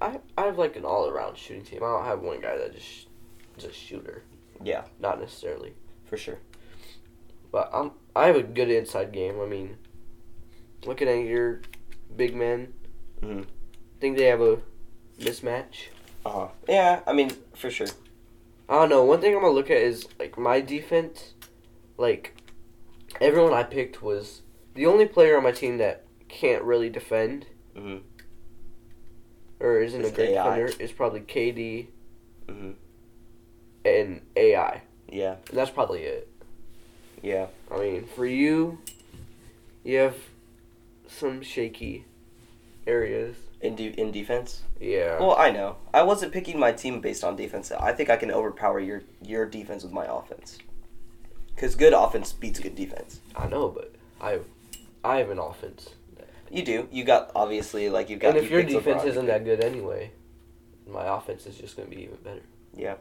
I, 0.02 0.20
I 0.38 0.46
have, 0.46 0.58
like, 0.58 0.76
an 0.76 0.86
all 0.86 1.08
around 1.10 1.38
shooting 1.38 1.64
team. 1.64 1.84
I 1.84 1.88
don't 1.88 2.06
have 2.06 2.22
one 2.22 2.40
guy 2.42 2.58
that 2.58 2.74
just 2.74 3.08
is 3.58 3.66
a 3.66 3.72
shooter. 3.74 4.24
Yeah. 4.64 4.84
Not 5.00 5.20
necessarily. 5.20 5.74
For 6.06 6.18
sure. 6.18 6.40
But 7.52 7.70
I'm 7.74 7.92
I 8.16 8.28
have 8.28 8.36
a 8.36 8.44
good 8.44 8.70
inside 8.70 9.12
game. 9.12 9.40
I 9.42 9.46
mean, 9.46 9.78
looking 10.86 11.08
at 11.08 11.26
your 11.26 11.62
big 12.16 12.36
men, 12.36 12.74
Mhm. 13.22 13.46
think 14.00 14.18
they 14.18 14.26
have 14.26 14.42
a 14.42 14.60
mismatch. 15.20 15.88
Uh 16.26 16.30
huh. 16.30 16.48
Yeah, 16.68 17.02
I 17.08 17.14
mean, 17.14 17.32
for 17.56 17.70
sure. 17.72 17.88
I 18.68 18.76
don't 18.76 18.90
know. 18.90 19.04
One 19.04 19.20
thing 19.22 19.34
I'm 19.34 19.42
gonna 19.42 19.54
look 19.54 19.72
at 19.72 19.78
is 19.78 20.08
like 20.20 20.38
my 20.38 20.62
defense. 20.62 21.34
Like 21.98 22.36
everyone 23.20 23.54
I 23.54 23.64
picked 23.64 24.02
was 24.04 24.42
the 24.76 24.86
only 24.86 25.06
player 25.08 25.38
on 25.38 25.44
my 25.44 25.52
team 25.52 25.78
that 25.80 26.06
can't 26.28 26.64
really 26.64 26.90
defend 26.90 27.48
Mhm. 27.76 28.02
Or 29.60 29.82
isn't 29.82 30.02
a 30.02 30.08
Is 30.08 30.12
great 30.14 30.30
AI. 30.30 30.44
defender 30.60 30.84
is 30.84 30.92
probably 30.92 31.22
KD 31.22 31.88
Mhm. 32.48 32.76
and 33.86 34.22
AI, 34.36 34.82
Yeah. 35.10 35.36
and 35.50 35.58
that's 35.58 35.72
probably 35.72 36.04
it. 36.04 36.28
Yeah. 37.22 37.48
I 37.72 37.80
mean, 37.80 38.06
for 38.06 38.26
you, 38.26 38.80
you 39.84 39.98
have 39.98 40.16
some 41.08 41.42
shaky 41.42 42.06
areas. 42.88 43.36
In 43.62 43.76
de- 43.76 44.00
in 44.00 44.12
defense. 44.14 44.62
Yeah. 44.80 45.20
Well, 45.20 45.36
I 45.36 45.52
know. 45.52 45.76
I 45.94 46.04
wasn't 46.04 46.32
picking 46.32 46.58
my 46.58 46.72
team 46.72 47.02
based 47.02 47.26
on 47.26 47.36
defense. 47.36 47.74
I 47.74 47.92
think 47.92 48.10
I 48.10 48.16
can 48.16 48.32
overpower 48.32 48.80
your 48.80 49.02
your 49.22 49.46
defense 49.46 49.84
with 49.84 49.92
my 49.92 50.06
offense. 50.06 50.60
Because 51.54 51.76
good 51.76 51.92
offense 51.92 52.32
beats 52.32 52.58
good 52.62 52.76
defense. 52.76 53.20
I 53.36 53.48
know, 53.50 53.68
but 53.68 53.94
I, 54.22 54.40
I 55.04 55.18
have 55.18 55.30
an 55.30 55.40
offense, 55.40 55.90
You 56.52 56.64
do. 56.64 56.88
You 56.92 57.04
got 57.04 57.32
obviously 57.36 57.90
like 57.90 58.10
you've 58.10 58.20
got. 58.20 58.30
and 58.30 58.38
if 58.38 58.50
you 58.50 58.58
your 58.58 58.64
defense 58.64 59.04
isn't 59.04 59.28
that 59.28 59.44
good 59.44 59.64
anyway, 59.64 60.12
my 60.88 61.06
offense 61.06 61.46
is 61.46 61.56
just 61.56 61.78
gonna 61.78 61.90
be 61.90 62.04
even 62.04 62.18
better. 62.24 62.42
Yeah, 62.76 62.96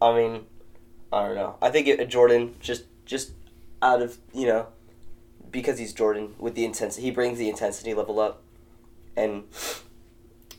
I 0.00 0.14
mean, 0.14 0.46
I 1.12 1.26
don't 1.26 1.36
know. 1.36 1.56
I 1.62 1.70
think 1.70 1.86
it, 1.86 2.08
Jordan 2.08 2.56
just 2.60 2.84
just 3.04 3.32
out 3.82 4.02
of 4.02 4.18
you 4.32 4.46
know, 4.46 4.66
because 5.50 5.78
he's 5.78 5.92
Jordan 5.92 6.34
with 6.38 6.54
the 6.54 6.64
intensity, 6.64 7.06
he 7.06 7.10
brings 7.10 7.38
the 7.38 7.48
intensity 7.48 7.94
level 7.94 8.18
up, 8.18 8.42
and 9.16 9.44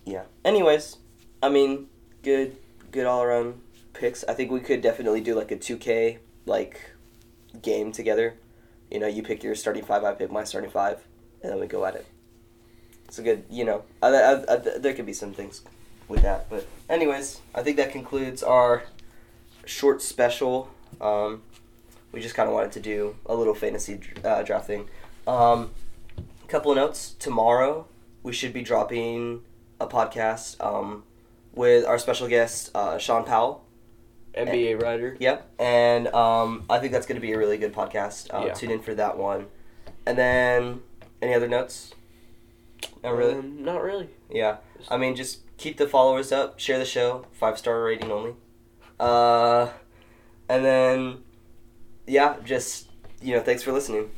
yeah. 0.06 0.24
Anyways, 0.46 0.98
I 1.44 1.50
mean, 1.50 1.88
good 2.24 2.56
good 2.92 3.06
all 3.06 3.22
around 3.24 3.62
picks. 3.94 4.24
I 4.24 4.34
think 4.34 4.52
we 4.52 4.60
could 4.60 4.82
definitely 4.82 5.22
do 5.22 5.36
like 5.36 5.52
a 5.52 5.58
two 5.58 5.78
K 5.78 6.20
like 6.46 6.92
game 7.62 7.92
together. 7.92 8.36
You 8.90 9.00
know, 9.00 9.08
you 9.08 9.22
pick 9.22 9.44
your 9.44 9.56
starting 9.56 9.84
five, 9.84 10.04
I 10.04 10.14
pick 10.14 10.32
my 10.32 10.46
starting 10.46 10.70
five, 10.70 11.06
and 11.42 11.52
then 11.52 11.60
we 11.60 11.68
go 11.68 11.86
at 11.86 11.96
it. 11.96 12.06
It's 13.06 13.20
a 13.20 13.24
good, 13.24 13.46
you 13.50 13.64
know, 13.64 13.84
I, 14.02 14.08
I, 14.10 14.54
I, 14.54 14.56
there 14.80 14.94
could 14.94 15.06
be 15.06 15.14
some 15.14 15.34
things 15.34 15.62
with 16.08 16.22
that, 16.24 16.50
but 16.50 16.68
anyways, 16.90 17.42
I 17.56 17.64
think 17.64 17.78
that 17.78 17.92
concludes 17.92 18.44
our 18.44 18.84
short 19.66 20.02
special. 20.02 20.70
Um, 21.00 21.42
we 22.12 22.22
just 22.22 22.36
kind 22.36 22.48
of 22.48 22.54
wanted 22.54 22.72
to 22.74 22.80
do 22.80 23.16
a 23.26 23.36
little 23.36 23.54
fantasy 23.54 24.00
uh, 24.24 24.44
drafting. 24.44 24.90
Um, 25.28 25.72
a 26.18 26.48
couple 26.48 26.72
of 26.72 26.78
notes. 26.78 27.16
Tomorrow 27.20 27.88
we 28.24 28.34
should 28.34 28.54
be 28.54 28.62
dropping 28.62 29.42
a 29.80 29.88
podcast 29.88 30.60
um, 30.64 31.04
with 31.54 31.86
our 31.86 32.00
special 32.00 32.28
guest 32.28 32.72
uh, 32.76 32.98
Sean 32.98 33.24
Powell. 33.24 33.64
NBA 34.36 34.82
writer. 34.82 35.18
Yep, 35.20 35.50
and 35.60 36.08
um, 36.10 36.66
I 36.70 36.78
think 36.80 36.92
that's 36.92 37.08
going 37.08 37.16
to 37.16 37.22
be 37.22 37.34
a 37.34 37.38
really 37.38 37.58
good 37.58 37.74
podcast. 37.74 38.28
Uh, 38.32 38.48
Yeah. 38.48 38.54
Tune 38.54 38.70
in 38.72 38.82
for 38.82 38.94
that 38.94 39.18
one. 39.18 39.48
And 40.06 40.18
then 40.18 40.82
any 41.22 41.34
other 41.34 41.48
notes? 41.48 41.94
Not 43.04 43.16
really. 43.16 43.36
Um, 43.36 43.64
not 43.64 43.82
really. 43.82 44.10
Yeah, 44.30 44.58
I 44.90 44.98
mean, 44.98 45.16
just 45.16 45.40
keep 45.58 45.78
the 45.78 45.88
followers 45.88 46.32
up, 46.32 46.60
share 46.60 46.80
the 46.80 46.86
show, 46.86 47.26
five 47.32 47.58
star 47.58 47.84
rating 47.84 48.12
only. 48.12 48.34
Uh, 49.00 49.70
and 50.50 50.66
then, 50.66 51.24
yeah, 52.06 52.38
just 52.44 52.90
you 53.22 53.36
know, 53.36 53.42
thanks 53.42 53.64
for 53.64 53.72
listening. 53.72 54.12